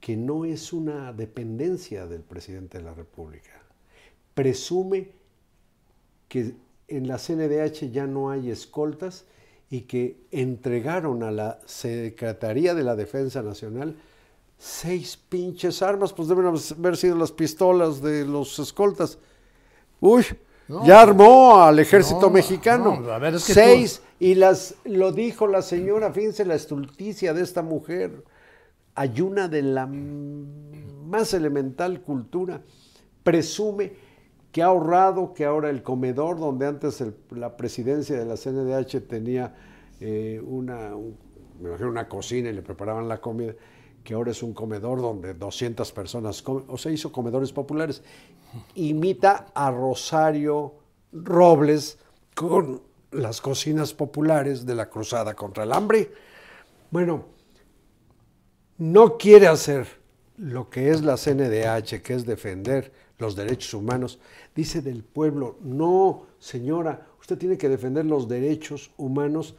[0.00, 3.62] que no es una dependencia del presidente de la República.
[4.34, 5.12] Presume
[6.28, 6.54] que
[6.88, 9.24] en la CNDH ya no hay escoltas
[9.70, 13.96] y que entregaron a la Secretaría de la Defensa Nacional
[14.58, 19.18] seis pinches armas, pues deben haber sido las pistolas de los escoltas.
[20.00, 20.24] Uy,
[20.68, 20.84] No.
[20.86, 23.00] ya armó al ejército No, mexicano.
[23.00, 27.34] no, a ver, es que seis, y las lo dijo la señora, fíjense la estulticia
[27.34, 28.24] de esta mujer.
[28.94, 32.62] Ayuna de la más elemental cultura.
[33.22, 33.92] Presume
[34.52, 39.00] que ha ahorrado, que ahora el comedor, donde antes el- la presidencia de la CNDH
[39.00, 39.54] tenía
[40.00, 41.16] eh, una, un-
[41.60, 43.54] me imagino una cocina y le preparaban la comida,
[44.04, 48.02] que ahora es un comedor donde 200 personas comen, o sea, hizo comedores populares.
[48.74, 50.74] Imita a Rosario
[51.12, 51.98] Robles
[52.34, 56.12] con las cocinas populares de la cruzada contra el hambre.
[56.90, 57.24] Bueno,
[58.78, 59.86] no quiere hacer
[60.36, 64.18] lo que es la CNDH, que es defender los derechos humanos,
[64.54, 69.54] dice del pueblo, no, señora, usted tiene que defender los derechos humanos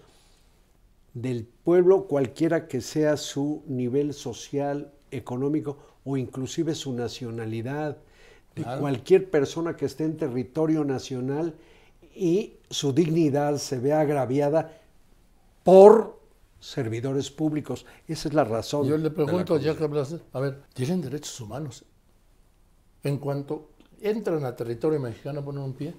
[1.16, 7.98] del pueblo, cualquiera que sea su nivel social, económico o inclusive su nacionalidad,
[8.54, 8.82] de Claro.
[8.82, 11.56] cualquier persona que esté en territorio nacional
[12.16, 14.78] y su dignidad se vea agraviada
[15.64, 16.20] por
[16.60, 17.86] servidores públicos.
[18.08, 18.88] Esa es la razón.
[18.88, 19.84] Yo le pregunto, ya que
[20.34, 21.86] a ver, tienen derechos humanos.
[23.04, 23.70] En cuanto
[24.02, 25.94] entran a territorio mexicano, ponen un pie,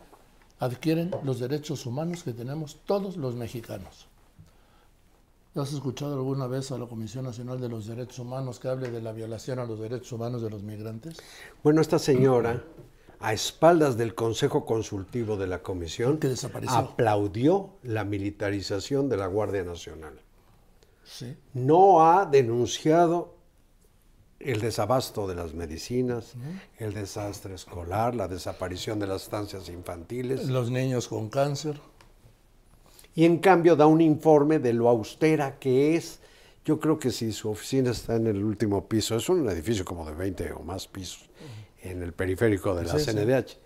[0.59, 4.09] adquieren los derechos humanos que tenemos todos los mexicanos.
[5.56, 9.00] ¿Has escuchado alguna vez a la Comisión Nacional de los Derechos Humanos que hable de
[9.00, 11.16] la violación a los derechos humanos de los migrantes?
[11.62, 12.62] Bueno, esta señora,
[13.20, 16.76] a espaldas del Consejo Consultivo de la Comisión, Que desapareció.
[16.76, 20.20] aplaudió la militarización de la Guardia Nacional.
[21.04, 21.34] Sí.
[21.54, 23.36] No ha denunciado
[24.38, 26.34] el desabasto de las medicinas,
[26.76, 30.50] el desastre escolar, la desaparición de las estancias infantiles.
[30.50, 31.80] Los niños con cáncer.
[33.16, 36.20] Y en cambio da un informe de lo austera que es.
[36.64, 40.05] Yo creo que si su oficina está en el último piso, es un edificio como
[40.07, 41.29] de 20 o más pisos
[41.83, 43.11] en el periférico de la Sí, sí.
[43.12, 43.59] CNDH.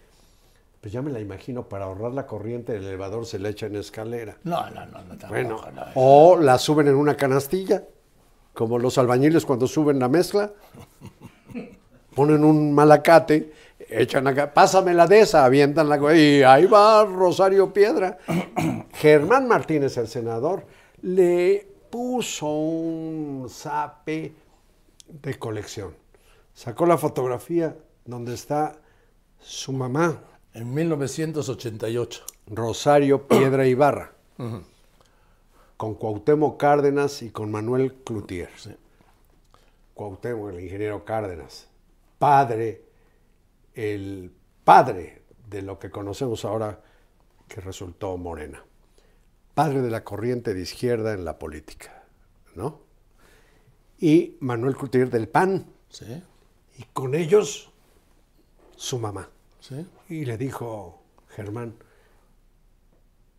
[0.81, 3.77] Pues ya me la imagino, para ahorrar la corriente el elevador se le echa en
[3.77, 4.39] escalera.
[4.45, 5.19] No, no, no, no.
[5.19, 5.83] tampoco, Bueno, no.
[5.95, 7.85] o la suben en una canastilla,
[8.55, 10.53] como los albañiles cuando suben la mezcla.
[12.15, 13.53] Ponen un malacate,
[13.91, 18.19] echan acá, pásamela de esa, avientan la y ahí va Rosario Piedra.
[18.95, 20.65] Germán Martínez, el senador,
[21.03, 24.35] le puso un zape
[25.09, 25.95] de colección.
[26.55, 28.77] Sacó la fotografía donde está
[29.41, 30.23] su mamá,
[30.53, 32.25] En 1988.
[32.47, 34.13] Rosario Piedra Ibarra,
[35.77, 38.51] con Cuauhtémoc Cárdenas y con Manuel Cloutier.
[38.57, 38.71] Sí.
[39.95, 41.69] Cuauhtémoc, el ingeniero Cárdenas,
[42.19, 42.90] padre,
[43.81, 44.33] el
[44.65, 46.81] padre de lo que conocemos ahora
[47.49, 48.63] que resultó Morena,
[49.55, 52.05] padre de la corriente de izquierda en la política,
[52.55, 52.81] ¿no?
[53.99, 56.23] Y Manuel Cloutier del PAN, Sí,
[56.79, 57.71] y con ellos
[58.77, 59.29] su mamá.
[59.61, 59.85] sí.
[60.09, 61.75] Y le dijo Germán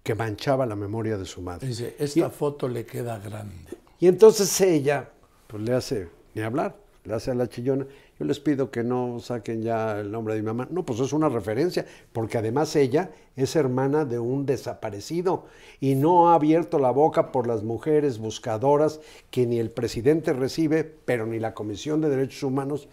[0.04, 1.67] que manchaba la memoria de su madre.
[1.67, 3.77] Dice, esta foto le queda grande.
[3.99, 5.12] Y entonces ella,
[5.47, 7.86] pues le hace, ni hablar, le hace a la chillona,
[8.21, 10.67] yo les pido que no saquen ya el nombre de mi mamá.
[10.69, 15.45] No, pues es una referencia, porque además ella es hermana de un desaparecido
[15.79, 18.99] y no ha abierto la boca por las mujeres buscadoras
[19.31, 22.88] que ni el presidente recibe, pero ni la Comisión de Derechos Humanos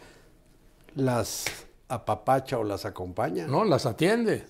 [0.94, 1.44] las
[1.88, 3.46] apapacha o las acompaña.
[3.46, 4.46] No, las atiende.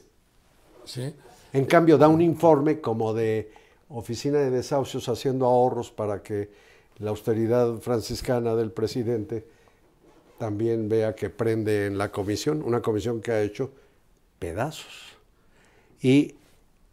[0.85, 1.13] Sí.
[1.53, 3.51] En cambio, da un informe como de
[3.89, 6.51] oficina de desahucios haciendo ahorros para que
[6.99, 9.58] la austeridad franciscana del presidente
[10.39, 13.73] también vea que prende en la comisión, una comisión que ha hecho
[14.39, 15.17] pedazos.
[16.01, 16.37] Y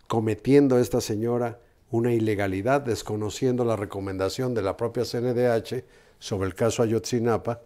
[0.07, 1.59] cometiendo esta señora
[1.91, 5.83] una ilegalidad, desconociendo la recomendación de la propia CNDH
[6.19, 7.61] sobre el caso Ayotzinapa,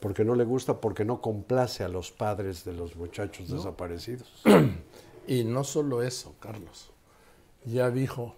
[0.00, 4.42] porque no le gusta, porque no complace a los padres de los muchachos desaparecidos.
[5.26, 6.90] Y no solo eso, Carlos.
[7.64, 8.36] Ya dijo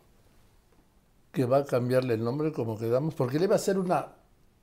[1.33, 4.15] que va a cambiarle el nombre como quedamos, porque le iba a hacer una,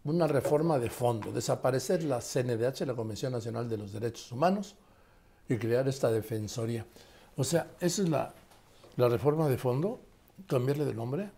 [0.06, 4.76] una reforma de fondo, desaparecer la CNDH, la Convención Nacional de los Derechos Humanos,
[5.48, 6.86] y crear esta defensoría.
[7.36, 8.34] O sea, esa es la,
[8.98, 10.00] la reforma de fondo,
[10.48, 11.30] cambiarle de nombre.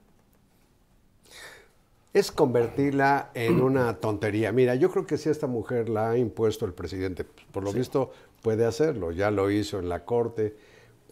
[2.14, 4.52] Es convertirla en una tontería.
[4.52, 8.12] Mira, yo creo que si esta mujer la ha impuesto el presidente, por lo visto
[8.42, 9.12] puede hacerlo.
[9.12, 10.56] Ya lo hizo en la corte,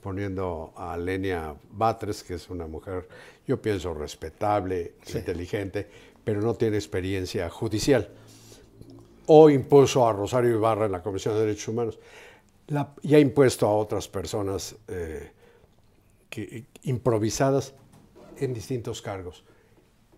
[0.02, 3.08] poniendo a Lenia Batres, que es una mujer,
[3.48, 5.88] yo pienso, respetable, inteligente,
[6.24, 8.10] pero no tiene experiencia judicial.
[9.28, 12.00] O impuso a Rosario Ibarra en la Comisión de Derechos Humanos.
[12.68, 15.32] La- y ha impuesto a otras personas eh,
[16.30, 17.74] que- improvisadas
[18.38, 19.44] en distintos cargos.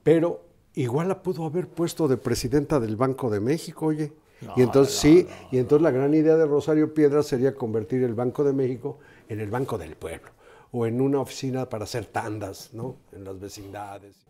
[0.03, 4.13] Pero igual la pudo haber puesto de presidenta del Banco de México, oye.
[4.55, 8.43] y entonces sí, y entonces la gran idea de Rosario Piedra sería convertir el Banco
[8.43, 10.29] de México en el Banco del Pueblo
[10.71, 12.97] o en una oficina para hacer tandas, ¿no?
[13.13, 14.24] En las vecindades.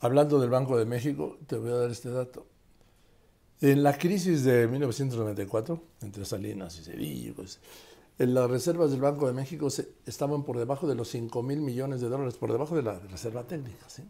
[0.00, 2.46] Hablando del Banco de México, te voy a dar este dato.
[3.60, 7.58] En la crisis de 1994, entre Salinas y Cedillo, pues,
[8.18, 11.60] en las reservas del Banco de México se- estaban por debajo de los 5 mil
[11.60, 13.88] millones de dólares, por debajo de la reserva técnica.
[13.88, 14.02] ¿sí?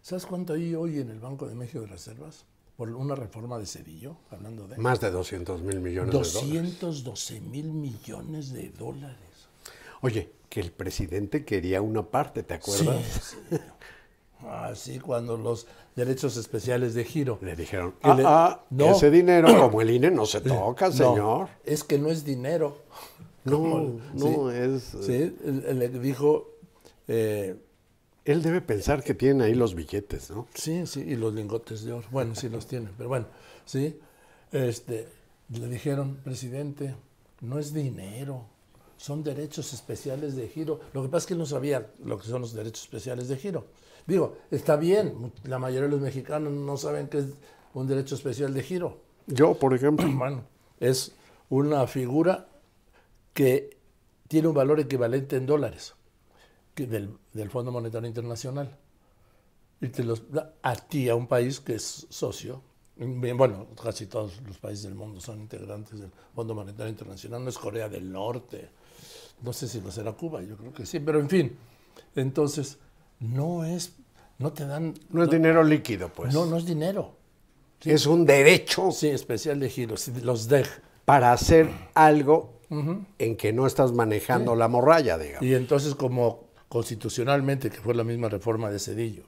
[0.00, 2.44] ¿Sabes cuánto hay hoy en el Banco de México de reservas?
[2.76, 6.34] Por una reforma de Cedillo, hablando de Más de 200 mil millones de dólares.
[6.80, 9.18] 212 mil millones de dólares.
[10.00, 13.04] Oye, que el presidente quería una parte, ¿te acuerdas?
[13.06, 13.56] Sí, sí.
[14.50, 17.38] Así cuando los derechos especiales de giro.
[17.40, 18.90] Le dijeron, ah, le- ah, no.
[18.92, 21.48] ese dinero como el INE no se toca, No, señor.
[21.64, 22.78] es que no es dinero.
[23.44, 24.82] No, Como- no, sí, es...
[25.04, 26.50] Sí, él le dijo,
[27.08, 27.56] eh,
[28.24, 30.46] Él debe pensar que tiene ahí los billetes, ¿no?
[30.54, 32.06] sí, sí, y los lingotes de oro.
[32.10, 33.26] Bueno, sí los tienen, pero bueno,
[33.66, 34.00] sí.
[34.50, 35.08] Este,
[35.50, 36.94] le dijeron, presidente,
[37.42, 38.46] no es dinero,
[38.96, 40.80] son derechos especiales de giro.
[40.92, 43.66] Lo que pasa es que no sabía lo que son los derechos especiales de giro.
[44.06, 47.26] Digo, está bien, la mayoría de los mexicanos no saben qué es
[47.72, 49.00] un derecho especial de giro.
[49.26, 50.44] Yo, por ejemplo, Bueno,
[50.80, 51.12] es
[51.48, 52.48] una figura
[53.32, 53.78] que
[54.28, 55.94] tiene un valor equivalente en dólares
[56.74, 58.76] que del, del Fondo Monetario Internacional.
[59.80, 62.62] Y te los da a ti, a un país que es socio.
[62.96, 67.42] Bueno, casi todos los países del mundo son integrantes del Fondo Monetario Internacional.
[67.42, 68.70] No es Corea del Norte.
[69.44, 70.98] No sé si lo será Cuba, yo creo que sí.
[71.00, 71.56] Pero en fin,
[72.16, 72.78] entonces,
[73.20, 73.94] no es,
[74.38, 74.94] no te dan...
[75.10, 76.32] no es dinero líquido, pues.
[76.32, 77.12] No, no es dinero.
[77.84, 80.66] Es un derecho Sí, especial de giro, los DEG.
[81.04, 82.54] para hacer algo
[83.18, 85.42] en que no estás manejando la morralla, digamos.
[85.46, 89.24] Y entonces, como constitucionalmente, que fue la misma reforma de Cedillo,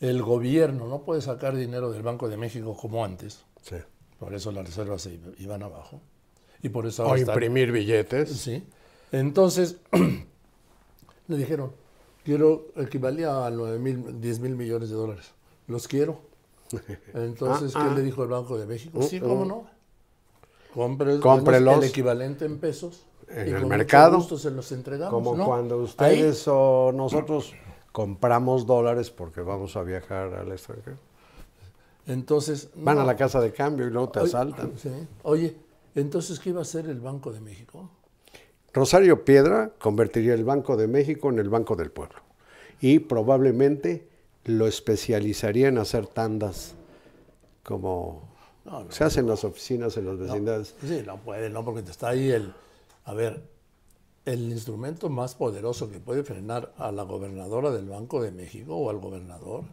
[0.00, 3.76] el gobierno no puede sacar dinero del Banco de México como antes, Sí.
[4.18, 6.00] por eso las reservas se iban abajo,
[6.62, 8.30] y por eso O están- imprimir billetes.
[8.30, 8.64] Sí.
[9.18, 9.76] Entonces,
[11.28, 11.72] le dijeron,
[12.24, 15.32] quiero, equivalía a 9 mil, 10 mil millones de dólares.
[15.66, 16.18] Los quiero.
[17.14, 17.94] Entonces, Ah, ¿qué ah.
[17.94, 19.00] le dijo el Banco de México?
[19.02, 19.46] Sí, Uh, ¿cómo uh.
[19.46, 19.66] no?
[20.74, 21.78] Compre- Cómprelos.
[21.78, 23.06] el equivalente en pesos.
[23.28, 24.16] En y el con mucho mercado.
[24.16, 25.46] gusto se los entregamos, Como ¿no?
[25.46, 27.54] cuando Ahí, ustedes o nosotros
[27.92, 30.98] compramos dólares porque vamos a viajar al extranjero.
[32.06, 34.72] entonces, Van a la casa de cambio y luego te Oye, asaltan.
[34.76, 34.90] sí.
[35.22, 35.56] Oye,
[35.94, 37.88] entonces, ¿qué iba a hacer el Banco de México?
[38.74, 42.16] Rosario Piedra convertiría el Banco de México en el Banco del Pueblo
[42.80, 44.08] y probablemente
[44.44, 46.74] lo especializaría en hacer tandas
[47.62, 48.28] como
[48.64, 48.90] No, no.
[48.90, 50.74] se hacen las oficinas en las vecindades.
[50.86, 52.52] Sí, no puede, no, porque está ahí el.
[53.06, 53.42] A ver,
[54.24, 58.90] el instrumento más poderoso que puede frenar a la gobernadora del Banco de México o
[58.90, 59.64] al gobernador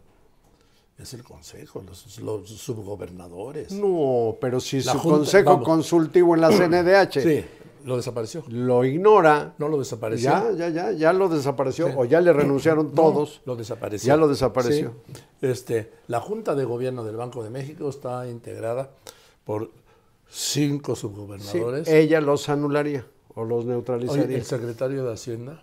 [0.98, 3.72] es el Consejo, los, los subgobernadores.
[3.72, 5.64] No, pero si La su Junta- consejo vamos.
[5.66, 7.44] consultivo en la CNDH Sí,
[7.84, 8.44] lo desapareció.
[8.48, 10.30] lo ignora, No lo desapareció.
[10.30, 11.94] ya, ya, ya, ya lo desapareció Sí.
[11.96, 13.40] o ya le renunciaron No, todos.
[13.44, 14.06] lo desapareció.
[14.08, 14.94] Ya lo desapareció.
[15.06, 15.22] Sí.
[15.42, 18.90] Este, la Junta de Gobierno del Banco de México está integrada
[19.44, 19.70] por
[20.28, 21.88] cinco Sí, subgobernadores.
[21.88, 24.36] ella los anularía o los Oye, neutralizaría.
[24.36, 25.62] el secretario de Hacienda,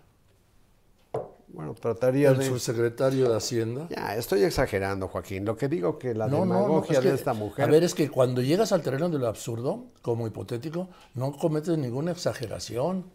[1.54, 2.46] bueno, trataría el de...
[2.46, 3.88] subsecretario de Hacienda.
[3.90, 5.46] Ya, estoy exagerando, Joaquín.
[5.46, 7.66] Lo que digo que la No, no, no, demagogia que, de esta mujer...
[7.66, 11.78] A ver, es que cuando llegas al terreno de lo absurdo, como hipotético, no cometes
[11.78, 13.06] ninguna exageración.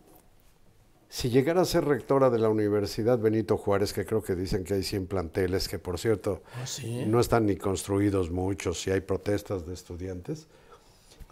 [1.09, 4.75] si llegara a ser rectora de la Universidad Benito Juárez, que creo que dicen que
[4.75, 7.05] hay 100 planteles, que por cierto Ah, sí.
[7.07, 10.49] no están ni construidos muchos y hay protestas de estudiantes,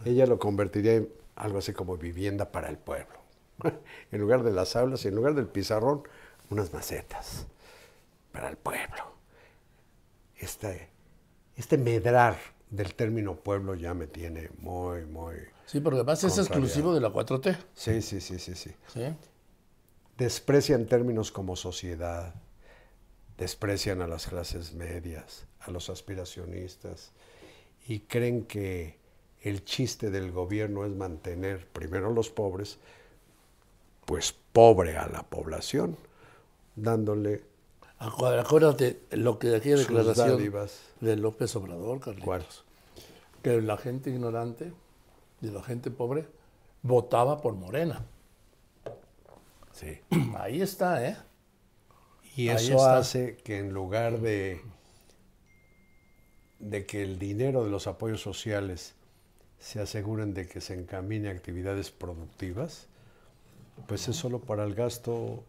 [0.04, 3.18] ella lo convertiría en algo así como vivienda para el pueblo.
[4.12, 6.02] en lugar de las aulas y en lugar del pizarrón,
[6.52, 7.46] unas macetas
[8.32, 9.12] para el pueblo.
[10.36, 10.88] Este,
[11.56, 12.36] este medrar
[12.70, 15.36] del término pueblo ya me tiene muy, muy...
[15.66, 17.56] Sí, porque además es exclusivo de la 4T.
[17.74, 18.74] Sí, sí, sí, sí, sí.
[18.92, 19.16] ¿sí?
[20.22, 22.34] desprecian términos como sociedad,
[23.38, 27.12] desprecian a las clases medias, a los aspiracionistas
[27.86, 28.98] y creen que
[29.40, 32.78] el chiste del gobierno es mantener primero a los pobres,
[34.04, 35.96] pues pobre a la población,
[36.76, 37.44] dándole
[37.98, 40.80] Acu- Acuérdate lo que aquella sus declaración dádivas.
[41.00, 42.24] de López Obrador, Carlitos.
[42.24, 42.46] ¿Cuál?
[43.42, 44.72] Que la gente ignorante
[45.40, 46.26] y la gente pobre
[46.82, 48.04] votaba por Morena.
[49.72, 50.00] Sí.
[50.36, 51.16] Ahí está, ¿eh?
[52.36, 52.98] Y Ahí eso está.
[52.98, 54.60] hace que en lugar de,
[56.58, 58.94] de que el dinero de los apoyos sociales
[59.58, 62.86] se aseguren de que se encamine a actividades productivas,
[63.86, 65.44] pues es solo para el gasto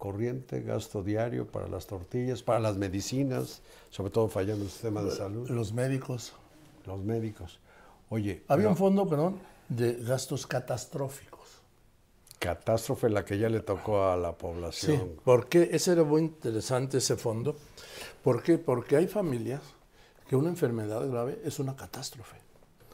[0.00, 5.12] corriente, gasto diario, para las tortillas, para las medicinas, sobre todo fallando el sistema de
[5.12, 6.32] salud, Los médicos.
[6.86, 7.60] los médicos.
[8.08, 9.38] Oye, Había pero un fondo, perdón,
[9.68, 11.60] de gastos catastróficos.
[12.40, 15.10] catástrofe la que ya le tocó a la Sí, población.
[15.24, 17.54] porque ese era muy interesante ese fondo.
[18.24, 18.58] ¿Por qué?
[18.58, 19.60] Porque hay familias
[20.28, 22.36] que una enfermedad grave es una catástrofe.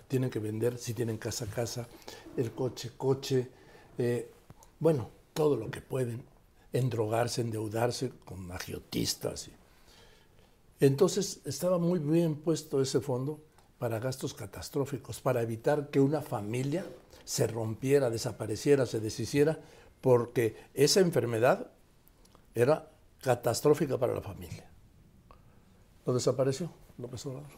[0.08, 1.86] Tienen que vender, si tienen casa, casa,
[2.36, 3.48] el coche, coche,
[3.98, 4.30] eh,
[4.80, 6.22] bueno, todo lo que pueden,
[6.72, 9.50] endrogarse, endeudarse con agiotistas.
[10.80, 13.40] Entonces estaba muy bien puesto ese fondo
[13.78, 16.86] para gastos catastróficos, para evitar que una familia
[17.24, 19.58] se rompiera, desapareciera, se deshiciera,
[20.00, 21.70] porque esa enfermedad
[22.54, 22.90] era
[23.20, 24.70] catastrófica para la familia.
[26.04, 27.50] Lo desapareció López Obrador.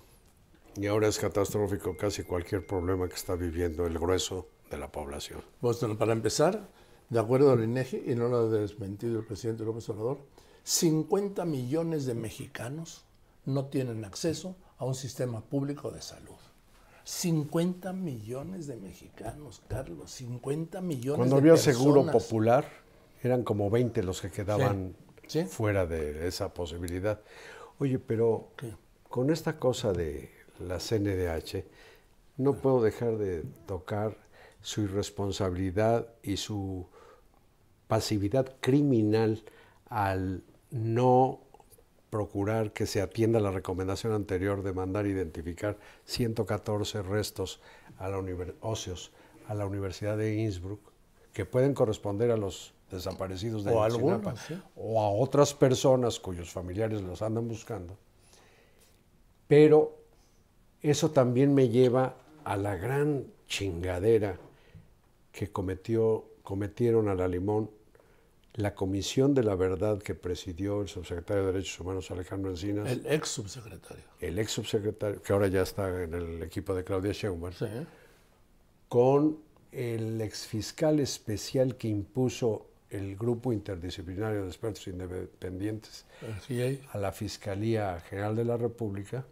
[0.77, 5.43] Y ahora es catastrófico casi cualquier problema que está viviendo el grueso de la población.
[5.61, 6.69] Pues, bueno, para empezar,
[7.11, 10.19] de acuerdo al INEGI, y no lo ha desmentido el presidente López Obrador,
[10.65, 13.05] 50 millones de mexicanos
[13.47, 16.37] no tienen acceso a un sistema público de salud.
[17.05, 21.77] 50 millones de mexicanos, Carlos, 50 millones Cuando de había personas.
[21.79, 22.67] seguro popular,
[23.23, 24.95] eran como 20 los que quedaban
[25.27, 25.45] Sí.
[25.45, 27.21] fuera de esa posibilidad.
[27.79, 28.75] Oye, pero ¿Qué?
[29.09, 31.65] con esta cosa de la CNDH,
[32.37, 34.17] no puedo dejar de tocar
[34.61, 36.87] su irresponsabilidad y su
[37.89, 39.43] pasividad criminal
[39.89, 41.41] al no
[42.11, 47.61] procurar que se atienda la recomendación anterior de mandar identificar 114 restos
[47.99, 48.19] a la
[48.61, 49.13] óseos
[49.47, 50.81] a la Universidad de Innsbruck
[51.33, 54.61] que pueden corresponder a los desaparecidos de O Ayotzinapa, algunos, sí.
[54.77, 57.97] o a otras personas cuyos familiares los andan buscando.
[59.47, 59.97] Pero
[60.83, 64.39] eso también me lleva a la gran chingadera
[65.33, 67.71] que cometió, cometieron a la Limón
[68.59, 73.07] la Comisión de la Verdad que presidió el subsecretario de Derechos Humanos Alejandro Encinas, el,
[73.07, 74.03] El ex subsecretario.
[74.21, 77.67] ex subsecretario, que ahora ya está en el equipo de Claudia Sheinbaum, Sí.
[78.89, 79.39] con
[79.71, 86.07] el exfiscal especial que impuso el Grupo Interdisciplinario de Expertos Independientes
[86.49, 89.25] el a la Fiscalía General de la República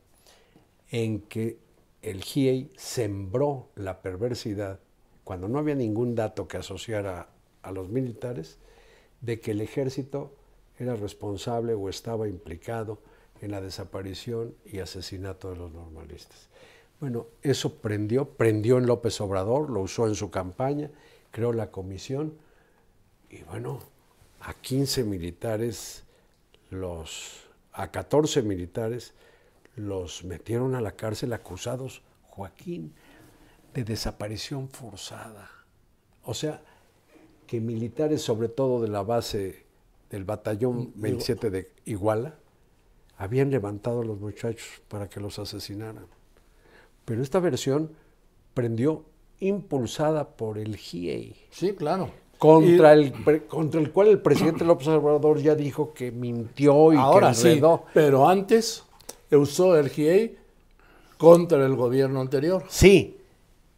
[0.91, 1.59] en que
[2.03, 4.79] el GIEI sembró la perversidad,
[5.25, 7.29] cuando no había ningún dato que asociara
[7.63, 8.59] a los militares,
[9.21, 10.33] de que el ejército
[10.79, 12.99] era responsable o estaba implicado
[13.41, 16.49] en la desaparición y asesinato de los normalistas.
[17.01, 20.91] Bueno, eso prendió, prendió en López Obrador, lo usó en su campaña,
[21.31, 22.35] creó la comisión
[23.29, 23.81] y bueno,
[24.41, 26.05] a 15 militares,
[26.71, 29.13] los, a 14 militares
[29.77, 32.95] los metieron a la cárcel acusados, Joaquín,
[33.75, 35.51] de desaparición forzada.
[36.23, 36.63] O sea,
[37.47, 39.65] que militares, sobre todo de la base
[40.11, 42.35] del batallón 27 de Iguala,
[43.17, 46.07] habían levantado a los muchachos para que los asesinaran.
[47.05, 47.91] Pero esta versión
[48.55, 49.05] prendió
[49.41, 52.11] impulsada por el GIEI Sí, claro.
[52.39, 56.97] contra Y el, contra el cual el presidente López Obrador ya dijo que mintió y
[56.97, 57.85] ahora que sí, enredó.
[57.95, 58.85] pero antes
[59.31, 60.33] usó el GA
[61.19, 62.65] contra el gobierno anterior.
[62.69, 63.19] Sí,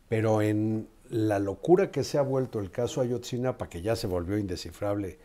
[0.09, 4.39] pero en la locura que se ha vuelto el caso Ayotzinapa, que ya se volvió
[4.39, 5.19] indescifrable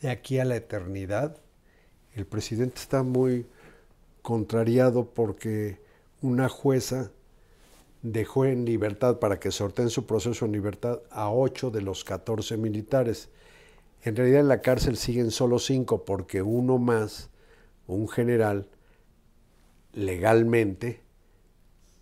[0.00, 1.36] de aquí a la eternidad,
[2.14, 3.46] el presidente está muy
[4.22, 5.78] contrariado porque
[6.22, 7.10] una jueza
[8.02, 12.56] dejó en libertad para que sorteen su proceso en libertad a 8 de los 14
[12.56, 13.28] militares.
[14.02, 17.28] En realidad en la cárcel siguen solo 5 porque uno más,
[17.86, 18.68] un general,
[19.92, 21.02] legalmente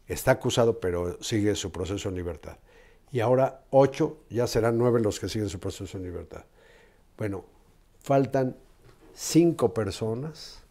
[0.08, 2.56] está acusado pero sigue su proceso en libertad.
[3.12, 6.44] Y ahora 8, ya serán 9 los que siguen su proceso en libertad.
[7.16, 7.44] Bueno,
[8.00, 8.56] faltan
[9.14, 10.62] 5 personas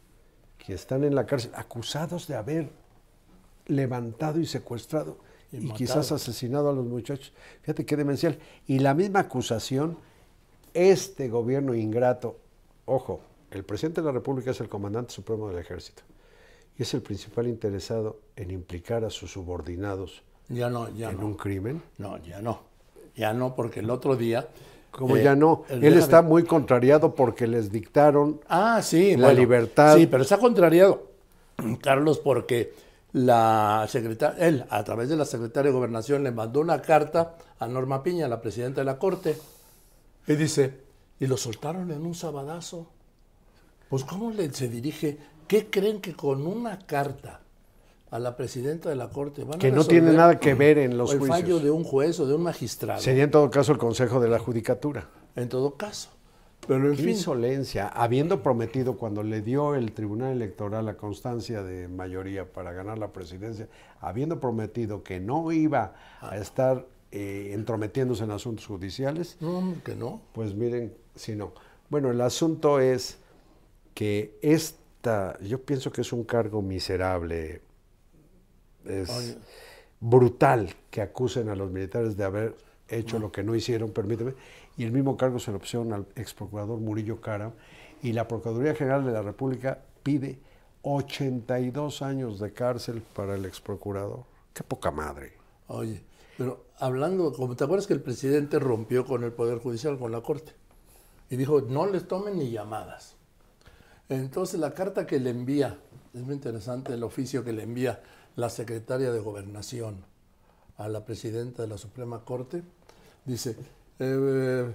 [0.58, 2.70] que están en la cárcel acusados de haber
[3.68, 5.18] levantado y secuestrado
[5.52, 7.32] y, Y quizás asesinado a los muchachos.
[7.62, 8.38] Fíjate qué demencial.
[8.68, 9.98] Y la misma acusación,
[10.74, 12.38] este gobierno ingrato,
[12.86, 13.22] ojo,
[13.52, 16.04] el presidente de la República es el comandante supremo del ejército
[16.78, 21.26] y es el principal interesado en implicar a sus subordinados Ya no, ya en no.
[21.28, 21.82] un crimen.
[21.98, 22.60] No, ya no.
[23.16, 24.48] Ya no, porque el otro día.
[24.92, 29.16] Como eh, ya no, él déjame- está muy contrariado porque les dictaron Ah, sí.
[29.18, 29.96] La libertad.
[29.96, 31.12] Sí, pero está contrariado,
[31.82, 32.74] Carlos, porque
[33.14, 37.68] la secretaria, él, a través de la secretaria de Gobernación, le mandó una carta a
[37.68, 39.36] Norma Piña, la presidenta de la Corte,
[40.28, 40.74] y dice,
[41.20, 42.88] y lo soltaron en un sabadazo.
[43.90, 45.18] Pues, ¿cómo le, se dirige?
[45.48, 47.42] ¿Qué creen que con una carta
[48.10, 50.98] a la presidenta de la Corte van a que no tiene nada que ver en
[50.98, 51.64] los el fallo juicios.
[51.64, 53.02] de un juez o de un magistrado?
[53.02, 55.10] Sería en todo caso el Consejo de la Judicatura.
[55.36, 56.10] En todo caso.
[56.68, 57.10] Pero en Qué fin.
[57.10, 62.98] insolencia, habiendo prometido cuando le dio el Tribunal Electoral la constancia de mayoría para ganar
[62.98, 63.70] la presidencia,
[64.02, 70.20] habiendo prometido que no iba a estar eh, entrometiéndose en asuntos judiciales, No, que no.
[70.34, 71.54] pues miren, si no.
[71.90, 73.18] Bueno, el asunto es
[73.94, 74.38] que
[75.08, 77.62] esta, yo pienso que es un cargo miserable,
[78.86, 79.38] es Oye.
[80.02, 82.56] brutal que acusen a los militares de haber
[82.90, 84.34] hecho lo que no hicieron, permíteme,
[84.76, 87.54] y el mismo cargo se lo pusieron al ex procurador Murillo Cara,
[88.04, 90.40] y la Procuraduría General de la República pide
[90.84, 94.24] 82 años de cárcel para el ex procurador.
[94.54, 95.34] Qué poca madre.
[95.68, 96.02] Oye,
[96.38, 100.22] pero hablando, como te acuerdas que el presidente rompió con el Poder Judicial, con la
[100.22, 100.54] Corte,
[101.30, 103.17] y dijo, no les tomen ni llamadas.
[104.10, 105.78] Entonces la carta que le envía,
[106.14, 108.02] es muy interesante el oficio que le envía
[108.36, 110.06] la secretaria de Gobernación
[110.78, 112.64] a la presidenta de la Suprema Corte,
[113.26, 113.56] dice,
[114.00, 114.74] eh,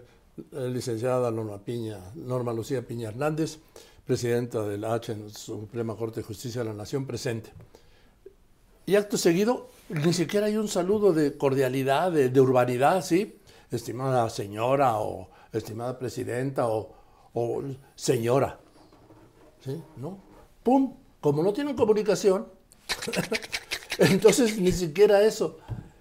[0.52, 3.58] eh, licenciada Norma Piña, Norma Lucía Piña Hernández,
[4.04, 7.52] presidenta de la H en Suprema Corte de Justicia de la Nación, presente.
[8.84, 13.38] Y acto seguido, ni siquiera hay un saludo de cordialidad, de, urbanidad, ¿sí?
[13.70, 16.92] Estimada señora o estimada presidenta o,
[17.32, 17.62] o
[17.94, 18.58] señora.
[19.64, 19.82] ¿Sí?
[19.96, 20.18] ¿No?
[20.62, 20.94] ¡Pum!
[21.20, 22.48] Como no tienen comunicación,
[23.98, 25.58] entonces ni siquiera eso.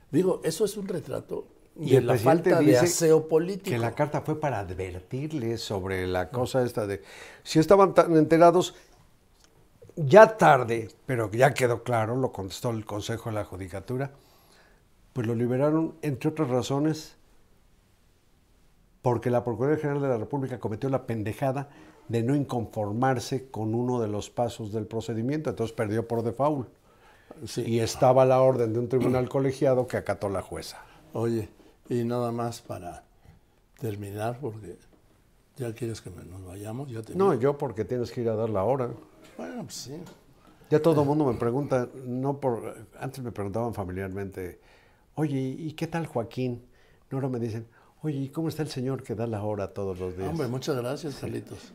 [0.10, 1.48] Digo, eso es un retrato
[1.80, 3.70] Y el la falta de aseo político.
[3.70, 7.02] Que la carta fue para advertirles sobre la cosa esta de
[7.44, 8.76] si estaban tan enterados
[9.96, 14.12] ya tarde, pero ya quedó claro, lo contestó el Consejo de la Judicatura,
[15.14, 17.16] pues lo liberaron entre otras razones
[19.02, 21.70] porque la Procuraduría General de la República cometió la pendejada
[22.08, 26.68] de no inconformarse con uno de los pasos del procedimiento, entonces perdió por default.
[27.46, 27.64] Sí.
[27.66, 30.84] Y estaba la orden de un tribunal colegiado que acató la jueza.
[31.14, 31.50] Oye,
[31.90, 33.04] y nada más para
[33.80, 34.78] terminar, porque
[35.56, 36.90] ya quieres que nos vayamos.
[36.92, 38.90] Ya te No, yo porque tienes que ir a dar la hora.
[39.38, 39.96] Bueno, pues sí.
[40.70, 44.60] Ya todo el mundo me pregunta, no por, antes me preguntaban familiarmente,
[45.16, 46.64] oye, ¿y qué tal Joaquín?
[47.10, 47.68] No, ahora me dicen,
[48.02, 50.30] oye, ¿y cómo está el señor que da la hora todos los días?
[50.30, 51.74] Hombre, muchas gracias, Carlitos.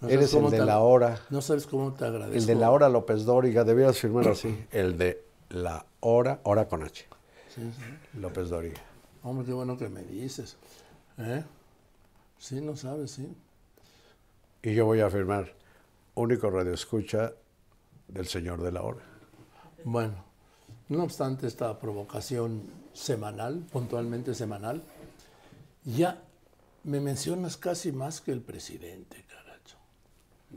[0.00, 1.20] No Eres el de te- la hora.
[1.30, 2.36] No sabes cómo te agradezco.
[2.36, 6.82] el de la hora López Dóriga, debías firmar así, el de la hora, hora con
[6.82, 7.06] H,
[7.54, 8.18] Sí, sí.
[8.18, 8.80] López Dóriga.
[9.22, 10.56] Hombre, qué bueno que me dices.
[11.18, 11.44] ¿Eh?
[12.38, 13.32] Sí, no sabes, sí.
[14.62, 15.52] Y yo voy a firmar,
[16.14, 17.32] único radioescucha
[18.08, 19.02] del señor de la hora.
[19.84, 20.14] Bueno,
[20.88, 22.62] no obstante esta provocación
[22.92, 24.82] semanal, puntualmente semanal,
[25.84, 26.22] ya
[26.84, 29.76] me mencionas casi más que el presidente, caracho.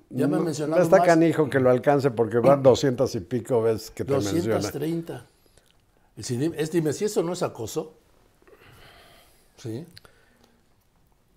[0.09, 1.05] Ya me No, mencionaron Está más.
[1.07, 4.55] canijo que lo alcance porque van doscientas y pico veces que te menciona.
[4.55, 5.25] 230.
[6.17, 7.93] Y si dime, es, dime, si eso no es acoso.
[9.57, 9.85] ¿Sí?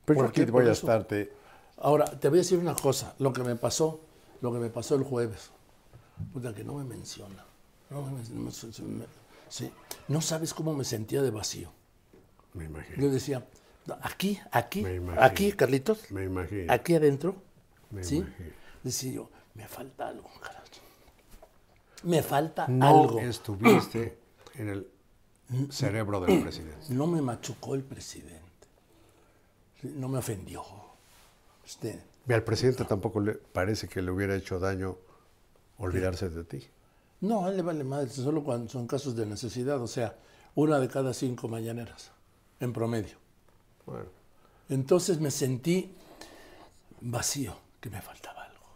[0.05, 1.33] Pero ¿Por aquí voy a estarte.
[1.79, 4.01] Ahora, te voy a decir una cosa, lo que me pasó,
[4.41, 5.51] lo que me pasó el jueves.
[6.33, 7.45] Puta, que no me menciona.
[7.91, 9.07] No, me- me- me-
[9.49, 9.71] sí.
[10.09, 11.71] no sabes cómo me sentía de vacío.
[12.55, 13.01] Me imagino.
[13.03, 13.45] Yo decía, "No,
[14.03, 14.85] aquí, aquí,
[15.19, 16.73] aquí, Carlitos, Me imagino.
[16.73, 17.37] aquí adentro,
[17.91, 18.17] Me ¿sí?
[18.19, 18.51] imagino.
[18.83, 20.59] Decía yo, me falta algo, carajo.
[22.05, 23.21] Me falta No algo.
[23.21, 24.19] estuviste
[24.55, 24.89] en el
[25.71, 26.87] cerebro del presidente.
[26.91, 28.39] No me machucó el presidente.
[29.83, 30.63] No me ofendió.
[31.67, 34.97] Este, Y al presidente tampoco le parece que le hubiera hecho daño
[35.79, 36.67] olvidarse de ti.
[37.21, 40.17] No, a él le vale madre, solo cuando son casos de necesidad, o sea,
[40.55, 42.11] una de cada cinco mañaneras,
[42.61, 43.17] en promedio.
[43.89, 44.07] Bueno,
[44.69, 45.95] Entonces me sentí
[47.01, 48.67] vacío, que me faltaba algo.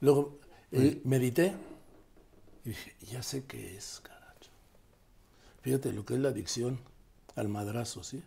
[0.00, 0.38] Luego
[0.70, 1.54] eh, medité
[2.64, 4.50] y dije, ya sé qué es, caracho.
[5.62, 6.78] Fíjate lo que es la adicción
[7.34, 8.22] al madrazo, ¿sí?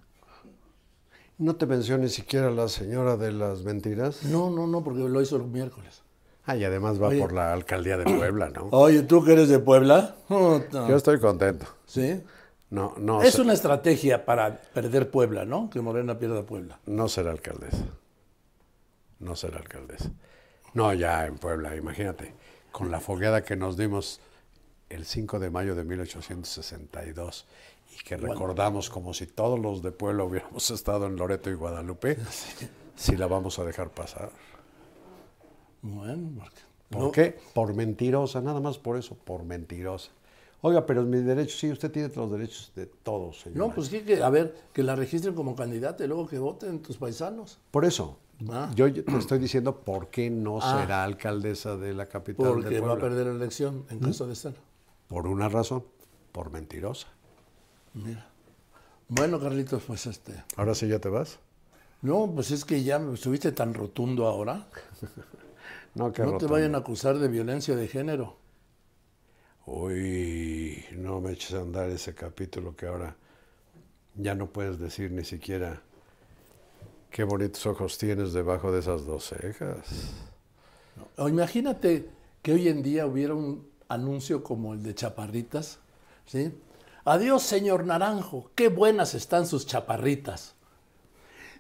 [1.38, 4.24] ¿no te mencionó ni siquiera la señora de las mentiras?
[4.26, 6.04] No, no, no, porque lo hizo el miércoles.
[6.46, 7.20] Ah, y además va Oye.
[7.20, 8.68] por la alcaldía de Puebla, ¿no?
[8.72, 10.16] Oye, ¿tú que eres de Puebla?
[10.30, 11.66] Yo estoy contento.
[11.86, 12.22] ¿Sí?
[12.72, 15.70] No, no, Es una estrategia para perder Puebla, ¿no?
[15.70, 16.80] Que Morena pierda Puebla.
[16.86, 17.86] no será alcaldesa.
[19.20, 20.10] No será alcaldesa.
[20.74, 22.34] No, ya en Puebla, imagínate,
[22.72, 24.22] con la fogueada que nos dimos
[24.90, 27.46] el 5 de mayo de 1862
[27.94, 32.18] y que recordamos como si todos los de Puebla hubiéramos estado en Loreto y Guadalupe,
[32.96, 34.32] si la vamos a dejar pasar.
[35.82, 36.46] Bueno.
[36.90, 37.38] ¿Por no, qué?
[37.54, 40.12] Por mentirosa, nada más por eso, por mentirosa.
[40.64, 43.58] Oiga, pero mis derechos, sí, usted tiene los derechos de todos, señor.
[43.58, 46.82] No, pues que, que, a ver, que la registren como candidata y luego que voten
[46.82, 47.60] tus paisanos.
[47.72, 48.18] Por eso,
[48.50, 48.72] Ah.
[48.76, 50.82] yo te estoy diciendo por qué no Ah.
[50.82, 52.94] será alcaldesa de la capital de Porque va Puebla.
[52.94, 54.54] a perder la elección en caso de estar.
[55.08, 55.84] Por una razón,
[56.32, 57.08] por mentirosa.
[57.94, 58.28] Mira.
[59.10, 60.44] Bueno, Carlitos, pues este.
[60.58, 61.40] ¿Ahora sí ya te vas?
[62.02, 64.68] No, pues es que ya estuviste tan rotundo ahora.
[65.94, 68.38] No, qué no te vayan a acusar de violencia de género.
[69.66, 73.16] Uy, no me eches a andar ese capítulo que ahora
[74.16, 75.82] ya no puedes decir ni siquiera
[77.12, 80.14] qué bonitos ojos tienes debajo de esas dos cejas.
[81.18, 82.10] O imagínate
[82.42, 85.80] que hoy en día hubiera un anuncio como el de Chaparritas,
[86.26, 86.52] ¿sí?
[87.06, 90.56] Adiós, señor Naranjo, qué buenas están sus chaparritas.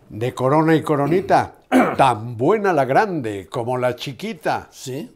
[0.10, 1.56] De corona y coronita,
[1.98, 4.68] tan buena la grande como la chiquita.
[4.72, 5.12] ¿Sí?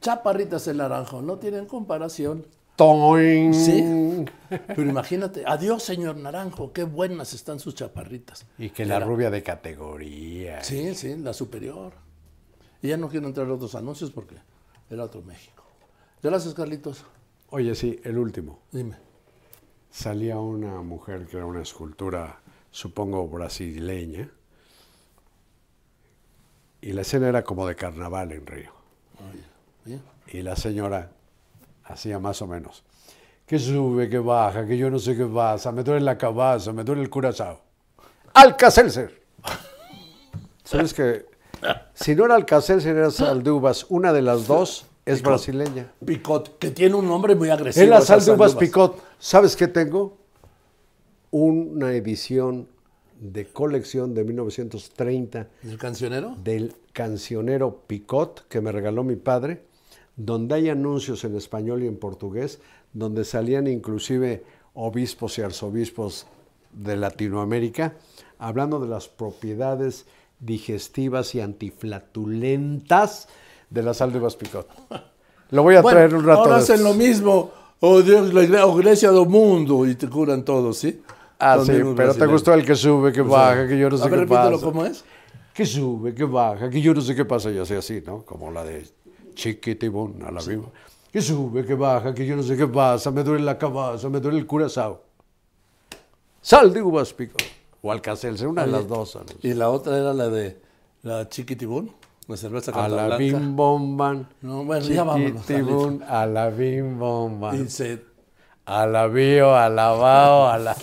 [0.00, 2.46] Chaparritas el naranjo, no tienen comparación.
[2.76, 3.54] ¡Toing!
[3.54, 4.24] Sí.
[4.48, 8.44] Pero imagínate, adiós, señor Naranjo, qué buenas están sus chaparritas.
[8.58, 10.62] Y que la Era- rubia de categoría.
[10.62, 11.94] Sí, sí, la superior.
[12.82, 14.36] Y ya no quiero entrar a otros anuncios porque
[14.90, 15.64] era otro México.
[16.22, 17.04] Gracias, Carlitos.
[17.48, 18.60] Oye, sí, el último.
[18.70, 18.96] Dime.
[19.90, 22.40] Salía una mujer que era una escultura,
[22.70, 24.30] supongo, brasileña.
[26.82, 28.70] Y la escena era como de carnaval en Río.
[29.30, 29.42] Oye,
[30.32, 31.10] Y la señora
[31.84, 32.84] hacía más o menos.
[33.46, 36.82] Que sube, que baja, que yo no sé qué pasa, me duele la cabeza, me
[36.82, 37.60] duele el curazao.
[38.34, 39.22] ¡Alcacelser!
[40.64, 41.26] ¿Sabes que
[41.94, 43.86] Si no era Alcacelser, era sal de uvas.
[43.88, 45.92] Una de las dos es brasileña.
[46.04, 47.84] Picot, que tiene un nombre muy agresivo.
[47.84, 49.02] Es la esa sal de uvas sal picot.
[49.18, 50.18] ¿Sabes qué tengo?
[51.30, 52.68] Una edición
[53.20, 56.34] de colección de 1930 ¿El cancionero?
[56.42, 59.62] del cancionero Picot que me regaló mi padre,
[60.16, 62.60] donde hay anuncios en español y en portugués,
[62.92, 64.44] donde salían inclusive
[64.74, 66.26] obispos y arzobispos
[66.72, 67.94] de Latinoamérica,
[68.38, 70.06] hablando de las propiedades
[70.40, 73.28] digestivas y antiflatulentas
[73.70, 74.68] de la sal de uvas Picot.
[75.50, 76.40] Lo voy a Bueno, traer un rato.
[76.42, 77.50] ahora hacen lo mismo.
[77.80, 81.02] O Dios, la iglesia, o Grecia del mundo y te curan todos, ¿sí?
[81.38, 83.98] Ah, sí, pero te gustó el que sube, que O sea, baja, que yo no
[83.98, 84.64] sé a ver, qué repítelo pasa.
[84.64, 85.04] cómo es.
[85.52, 88.24] Que sube, que baja, que yo no sé qué pasa, y así así, ¿no?
[88.24, 88.86] Como la de
[89.36, 90.70] Chiquitibún, a la misma.
[91.12, 94.18] Que sube, que baja, que yo no sé qué pasa, me duele la cabeza, me
[94.18, 95.02] duele el curazao.
[96.42, 97.36] Sal de uvas pico.
[97.82, 99.14] O alcacelce, una de las dos.
[99.14, 99.22] ¿no?
[99.42, 100.58] Y la otra era la de
[101.02, 101.92] la Chiquitibún,
[102.26, 103.16] la cerveza A la Blanca.
[103.18, 104.28] bim bomban.
[104.42, 107.62] No, bueno, ya vámonos, Chiquitibún, a la bim bomban.
[107.64, 108.04] Y se...
[108.66, 110.76] A la bio, a la bao, a la...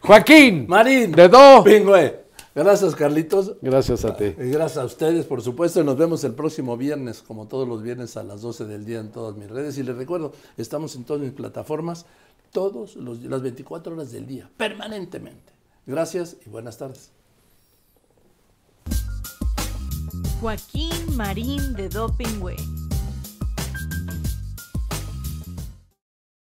[0.00, 0.64] Joaquín.
[0.68, 1.12] Marín.
[1.12, 1.62] De do.
[1.62, 2.25] Pingüe.
[2.56, 3.52] Gracias, Carlitos.
[3.60, 4.24] Gracias a ti.
[4.38, 5.82] Y gracias a ustedes, por supuesto.
[5.82, 8.98] y Nos vemos el próximo viernes, como todos los viernes a las 12 del día
[8.98, 9.76] en todas mis redes.
[9.76, 12.06] Y les recuerdo, estamos en todas mis plataformas,
[12.52, 15.52] todos los, las 24 horas del día, permanentemente.
[15.84, 17.10] Gracias y buenas tardes.
[20.40, 22.56] Joaquín Marín de Dopingüe.